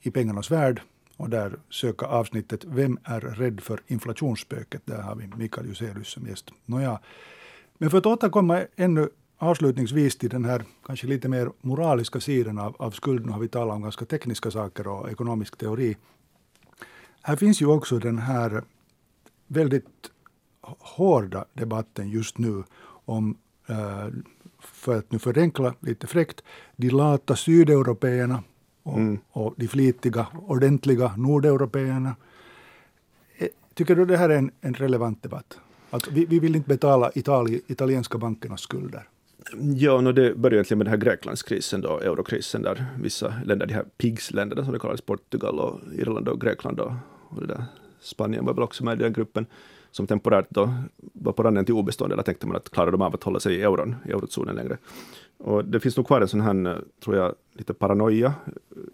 I 0.00 0.10
pengarnas 0.10 0.50
värld 0.50 0.80
och 1.16 1.30
där 1.30 1.58
söka 1.70 2.06
avsnittet 2.06 2.64
Vem 2.64 2.98
är 3.04 3.20
rädd 3.20 3.60
för 3.60 3.80
inflationsspöket? 3.86 4.82
Där 4.84 5.02
har 5.02 5.14
vi 5.14 5.26
Mikael 5.36 5.66
Juselius 5.66 6.08
som 6.08 6.26
gäst. 6.26 6.50
Nåja, 6.66 7.00
men 7.78 7.90
för 7.90 7.98
att 7.98 8.06
återkomma 8.06 8.60
ännu 8.76 9.08
avslutningsvis 9.38 10.18
till 10.18 10.30
den 10.30 10.44
här 10.44 10.64
kanske 10.86 11.06
lite 11.06 11.28
mer 11.28 11.50
moraliska 11.60 12.20
sidan 12.20 12.58
av, 12.58 12.76
av 12.78 12.90
skulden 12.90 13.32
har 13.32 13.40
vi 13.40 13.48
talat 13.48 13.76
om 13.76 13.82
ganska 13.82 14.04
tekniska 14.04 14.50
saker 14.50 14.86
och 14.86 15.10
ekonomisk 15.10 15.56
teori. 15.56 15.96
Här 17.22 17.36
finns 17.36 17.62
ju 17.62 17.66
också 17.66 17.98
den 17.98 18.18
här 18.18 18.62
väldigt 19.52 20.10
hårda 20.78 21.44
debatten 21.52 22.08
just 22.10 22.38
nu 22.38 22.62
om, 23.04 23.36
eh, 23.66 24.06
för 24.60 24.98
att 24.98 25.12
nu 25.12 25.18
förenkla 25.18 25.74
lite 25.80 26.06
fräckt, 26.06 26.42
de 26.76 26.90
lata 26.90 27.36
sydeuropeerna 27.36 28.42
och, 28.82 28.98
mm. 28.98 29.18
och 29.30 29.54
de 29.56 29.68
flitiga, 29.68 30.26
ordentliga 30.46 31.14
nordeuropeerna. 31.16 32.16
Eh, 33.38 33.48
tycker 33.74 33.96
du 33.96 34.04
det 34.04 34.16
här 34.16 34.28
är 34.28 34.38
en, 34.38 34.50
en 34.60 34.74
relevant 34.74 35.22
debatt? 35.22 35.58
Att 35.90 36.08
vi, 36.08 36.24
vi 36.26 36.38
vill 36.38 36.56
inte 36.56 36.68
betala 36.68 37.10
Itali, 37.14 37.60
italienska 37.66 38.18
bankernas 38.18 38.60
skulder. 38.60 39.08
Ja, 39.76 40.00
no, 40.00 40.12
det 40.12 40.34
började 40.34 40.56
egentligen 40.56 40.78
med 40.78 40.86
den 40.86 40.90
här 40.90 40.98
Greklandskrisen, 40.98 41.80
då, 41.80 42.00
eurokrisen, 42.00 42.62
där 42.62 42.86
vissa 43.00 43.34
länder, 43.44 43.66
de 43.66 43.74
här 43.74 43.84
PIGS-länderna 43.98 44.64
som 44.64 44.72
det 44.72 44.78
kallas, 44.78 45.00
Portugal 45.00 45.60
och 45.60 45.80
Irland 45.94 46.28
och 46.28 46.40
Grekland 46.40 46.80
och, 46.80 46.92
och 47.28 47.40
det 47.40 47.46
där, 47.46 47.64
Spanien 48.02 48.44
var 48.44 48.54
väl 48.54 48.62
också 48.62 48.84
med 48.84 49.00
i 49.00 49.02
den 49.02 49.12
gruppen, 49.12 49.46
som 49.90 50.06
temporärt 50.06 50.46
då 50.48 50.74
var 50.96 51.32
på 51.32 51.42
randen 51.42 51.64
till 51.64 51.74
obestånd, 51.74 52.12
eller 52.12 52.22
tänkte 52.22 52.46
man 52.46 52.56
att 52.56 52.70
klarar 52.70 52.92
de 52.92 53.02
av 53.02 53.14
att 53.14 53.22
hålla 53.22 53.40
sig 53.40 53.54
i 53.54 53.62
euron, 53.62 53.96
i 54.08 54.10
eurozonen 54.10 54.56
längre. 54.56 54.78
Och 55.38 55.64
det 55.64 55.80
finns 55.80 55.96
nog 55.96 56.06
kvar 56.06 56.20
en 56.20 56.28
sån 56.28 56.40
här, 56.40 56.66
eh, 56.66 56.76
tror 57.04 57.16
jag, 57.16 57.34
lite 57.52 57.74
paranoia, 57.74 58.34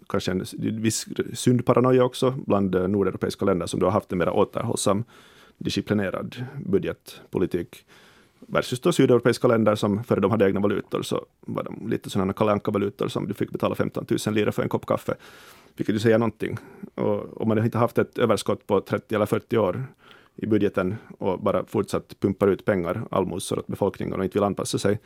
kanske 0.09 0.31
en 0.31 0.45
viss 0.81 1.07
syndparanoia 1.33 2.03
också, 2.03 2.35
bland 2.47 2.75
eh, 2.75 2.87
nordeuropeiska 2.87 3.45
länder 3.45 3.65
som 3.65 3.79
då 3.79 3.85
har 3.85 3.91
haft 3.91 4.11
en 4.11 4.17
mer 4.17 4.29
återhållsam 4.29 5.03
disciplinerad 5.57 6.45
budgetpolitik 6.65 7.85
versus 8.39 8.79
då 8.79 8.91
sydeuropeiska 8.91 9.47
länder 9.47 9.75
som 9.75 10.03
före 10.03 10.19
de 10.19 10.31
hade 10.31 10.45
egna 10.45 10.59
valutor 10.59 11.01
så 11.01 11.25
var 11.41 11.63
de 11.63 11.89
lite 11.89 12.09
sådana 12.09 12.33
Kalle 12.33 12.59
valutor 12.65 13.07
som 13.07 13.27
du 13.27 13.33
fick 13.33 13.51
betala 13.51 13.75
15 13.75 14.05
000 14.25 14.35
lira 14.35 14.51
för 14.51 14.63
en 14.63 14.69
kopp 14.69 14.85
kaffe. 14.85 15.15
Vilket 15.75 15.95
ju 15.95 15.99
säger 15.99 16.17
någonting. 16.17 16.57
Och 16.95 17.41
om 17.41 17.47
man 17.47 17.65
inte 17.65 17.77
haft 17.77 17.97
ett 17.97 18.17
överskott 18.17 18.67
på 18.67 18.81
30 18.81 19.15
eller 19.15 19.25
40 19.25 19.57
år 19.57 19.83
i 20.35 20.45
budgeten 20.45 20.95
och 21.17 21.39
bara 21.39 21.65
fortsatt 21.65 22.19
pumpar 22.19 22.47
ut 22.47 22.65
pengar, 22.65 23.07
allmosor 23.11 23.59
åt 23.59 23.67
befolkningen 23.67 24.19
och 24.19 24.23
inte 24.23 24.37
vill 24.37 24.43
anpassa 24.43 24.77
sig, 24.77 24.99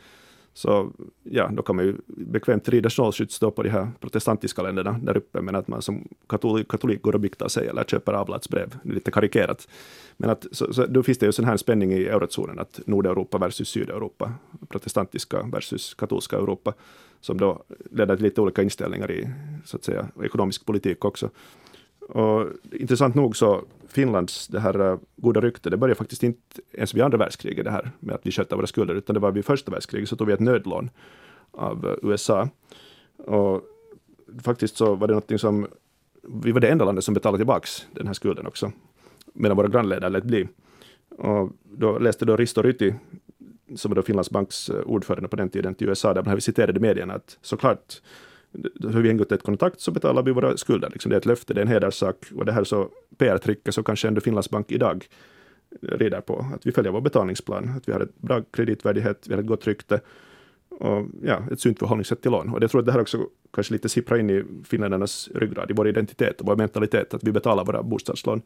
så 0.56 0.92
ja, 1.22 1.50
då 1.52 1.62
kan 1.62 1.76
man 1.76 1.84
ju 1.84 1.96
bekvämt 2.06 2.68
rida 2.68 2.90
snålskjuts 2.90 3.38
på 3.38 3.62
de 3.62 3.68
här 3.68 3.88
protestantiska 4.00 4.62
länderna 4.62 5.00
där 5.02 5.16
uppe, 5.16 5.40
men 5.40 5.54
att 5.54 5.68
man 5.68 5.82
som 5.82 6.08
katolik, 6.26 6.68
katolik 6.68 7.02
går 7.02 7.14
och 7.14 7.20
byktar 7.20 7.48
sig 7.48 7.68
eller 7.68 7.84
köper 7.84 8.12
avlatsbrev, 8.12 8.78
lite 8.84 9.10
karikerat. 9.10 9.68
Men 10.16 10.30
att, 10.30 10.46
så, 10.52 10.74
så, 10.74 10.86
då 10.86 11.02
finns 11.02 11.18
det 11.18 11.26
ju 11.26 11.32
sån 11.32 11.44
här 11.44 11.56
spänning 11.56 11.92
i 11.92 12.04
eurozonen, 12.04 12.58
att 12.58 12.80
Nordeuropa 12.86 13.38
versus 13.38 13.68
Sydeuropa, 13.68 14.32
protestantiska 14.68 15.42
versus 15.42 15.94
katolska 15.94 16.36
Europa, 16.36 16.74
som 17.20 17.38
då 17.38 17.64
leder 17.90 18.16
till 18.16 18.24
lite 18.24 18.40
olika 18.40 18.62
inställningar 18.62 19.10
i 19.10 19.28
så 19.64 19.76
att 19.76 19.84
säga, 19.84 20.08
ekonomisk 20.24 20.66
politik 20.66 21.04
också. 21.04 21.30
Och 22.08 22.46
intressant 22.72 23.14
nog 23.14 23.36
så 23.36 23.64
Finlands 23.88 24.48
det 24.48 24.60
här 24.60 24.80
eh, 24.80 24.98
goda 25.16 25.40
rykte, 25.40 25.70
det 25.70 25.76
började 25.76 25.98
faktiskt 25.98 26.22
inte 26.22 26.60
ens 26.72 26.94
vid 26.94 27.02
andra 27.02 27.18
världskriget 27.18 27.64
det 27.64 27.70
här 27.70 27.90
med 28.00 28.14
att 28.14 28.26
vi 28.26 28.30
skötte 28.30 28.56
våra 28.56 28.66
skulder, 28.66 28.94
utan 28.94 29.14
det 29.14 29.20
var 29.20 29.32
vid 29.32 29.44
första 29.44 29.72
världskriget 29.72 30.08
så 30.08 30.16
tog 30.16 30.26
vi 30.26 30.32
ett 30.32 30.40
nödlån 30.40 30.90
av 31.50 31.86
eh, 31.86 32.10
USA. 32.10 32.48
Och 33.16 33.62
faktiskt 34.42 34.76
så 34.76 34.94
var 34.94 35.06
det 35.06 35.12
någonting 35.12 35.38
som, 35.38 35.66
vi 36.22 36.52
var 36.52 36.60
det 36.60 36.68
enda 36.68 36.84
landet 36.84 37.04
som 37.04 37.14
betalade 37.14 37.38
tillbaks 37.38 37.86
den 37.92 38.06
här 38.06 38.14
skulden 38.14 38.46
också, 38.46 38.72
medan 39.32 39.56
våra 39.56 39.68
grannländer 39.68 40.10
lät 40.10 40.24
bli. 40.24 40.48
Och 41.18 41.52
då 41.62 41.98
läste 41.98 42.24
då 42.24 42.36
Risto 42.36 42.62
Ryti, 42.62 42.94
som 43.74 43.90
var 43.90 43.96
då 43.96 44.02
Finlands 44.02 44.30
banks 44.30 44.68
eh, 44.68 44.80
ordförande 44.80 45.28
på 45.28 45.36
den 45.36 45.48
tiden, 45.48 45.74
till 45.74 45.88
USA, 45.88 46.14
där 46.14 46.22
man 46.22 46.40
citerade 46.40 46.78
i 46.78 46.80
medierna 46.80 47.14
att 47.14 47.38
såklart 47.42 48.00
har 48.82 49.00
vi 49.00 49.10
ingått 49.10 49.32
ett 49.32 49.42
kontrakt 49.42 49.80
så 49.80 49.90
betalar 49.90 50.22
vi 50.22 50.32
våra 50.32 50.56
skulder. 50.56 50.90
Liksom 50.90 51.10
det 51.10 51.16
är 51.16 51.18
ett 51.18 51.26
löfte, 51.26 51.54
det 51.54 51.60
är 51.60 51.62
en 51.62 51.68
hederssak. 51.68 52.16
Och 52.34 52.44
det 52.44 52.52
här 52.52 52.64
så 52.64 52.88
PR-tricket 53.18 53.74
så 53.74 53.82
kanske 53.82 54.08
ändå 54.08 54.20
Finlands 54.20 54.50
bank 54.50 54.72
idag 54.72 55.06
rider 55.82 56.20
på. 56.20 56.46
Att 56.54 56.66
vi 56.66 56.72
följer 56.72 56.92
vår 56.92 57.00
betalningsplan, 57.00 57.68
att 57.68 57.88
vi 57.88 57.92
har 57.92 58.00
ett 58.00 58.18
bra 58.18 58.42
kreditvärdighet, 58.50 59.26
vi 59.28 59.34
har 59.34 59.40
ett 59.40 59.46
gott 59.46 59.66
rykte. 59.66 60.00
och 60.68 61.06
ja, 61.22 61.42
ett 61.50 61.60
sunt 61.60 61.78
förhållningssätt 61.78 62.22
till 62.22 62.30
lån. 62.30 62.48
Och 62.48 62.62
jag 62.62 62.70
tror 62.70 62.80
att 62.80 62.86
det 62.86 62.92
här 62.92 63.00
också 63.00 63.26
kanske 63.52 63.72
lite 63.72 63.88
sipprar 63.88 64.18
in 64.18 64.30
i 64.30 64.44
finländarnas 64.64 65.28
ryggrad, 65.34 65.70
i 65.70 65.74
vår 65.74 65.88
identitet 65.88 66.40
och 66.40 66.46
vår 66.46 66.56
mentalitet, 66.56 67.14
att 67.14 67.24
vi 67.24 67.32
betalar 67.32 67.64
våra 67.64 67.82
bostadslån. 67.82 68.42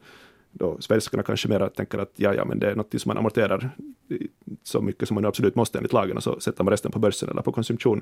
Då 0.51 0.77
svenskarna 0.79 1.23
kanske 1.23 1.47
mer 1.47 1.67
tänker 1.67 1.97
att 1.97 2.11
ja, 2.15 2.33
ja, 2.33 2.45
men 2.45 2.59
det 2.59 2.71
är 2.71 2.75
något 2.75 3.01
som 3.01 3.09
man 3.09 3.17
amorterar 3.17 3.69
så 4.63 4.81
mycket 4.81 5.07
som 5.07 5.15
man 5.15 5.25
absolut 5.25 5.55
måste 5.55 5.77
enligt 5.77 5.93
lagen 5.93 6.17
och 6.17 6.23
så 6.23 6.39
sätter 6.39 6.63
man 6.63 6.71
resten 6.71 6.91
på 6.91 6.99
börsen 6.99 7.29
eller 7.29 7.41
på 7.41 7.51
konsumtion. 7.51 8.01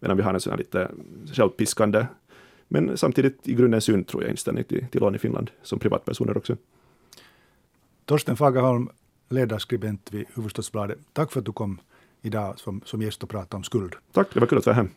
Medan 0.00 0.16
vi 0.16 0.22
har 0.22 0.34
en 0.34 0.40
sån 0.40 0.50
här 0.50 0.58
lite 0.58 0.90
självpiskande, 1.32 2.06
men 2.68 2.98
samtidigt 2.98 3.48
i 3.48 3.54
grunden 3.54 3.80
sund 3.80 4.06
tror 4.06 4.22
jag 4.22 4.30
inställning 4.30 4.64
till, 4.64 4.86
till 4.90 5.00
lån 5.00 5.14
i 5.14 5.18
Finland 5.18 5.50
som 5.62 5.78
privatpersoner 5.78 6.36
också. 6.36 6.56
Torsten 8.04 8.36
Fagerholm, 8.36 8.88
ledarskribent 9.28 10.12
vid 10.12 10.26
Hufvudstadsbladet. 10.34 10.98
Tack 11.12 11.32
för 11.32 11.40
att 11.40 11.46
du 11.46 11.52
kom 11.52 11.80
idag 12.22 12.58
som, 12.58 12.80
som 12.84 13.02
gäst 13.02 13.22
och 13.22 13.28
pratade 13.28 13.56
om 13.56 13.64
skuld. 13.64 13.94
Tack, 14.12 14.34
det 14.34 14.40
var 14.40 14.46
kul 14.46 14.58
att 14.58 14.66
vara 14.66 14.76
här. 14.76 14.88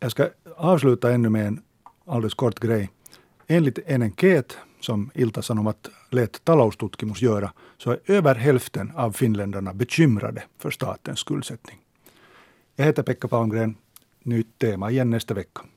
Jag 0.00 0.10
ska 0.10 0.28
avsluta 0.56 1.12
ännu 1.12 1.28
med 1.28 1.46
en 1.46 1.62
alldeles 2.06 2.34
kort 2.34 2.60
grej. 2.60 2.90
Enligt 3.46 3.78
en 3.86 4.02
enkät 4.02 4.58
som 4.80 5.10
Ilta-Sanomat 5.14 5.88
lät 6.10 6.44
taloustutkimus 6.44 7.22
göra 7.22 7.52
så 7.78 7.90
är 7.90 7.98
över 8.06 8.34
hälften 8.34 8.92
av 8.96 9.12
finländarna 9.12 9.74
bekymrade 9.74 10.42
för 10.58 10.70
statens 10.70 11.18
skuldsättning. 11.18 11.78
Jag 12.76 12.84
heter 12.84 13.02
Pekka 13.02 13.28
Palmgren. 13.28 13.74
Nyt 14.28 14.48
teema 14.58 14.90
Jennestä 14.90 15.34
Vekka. 15.34 15.68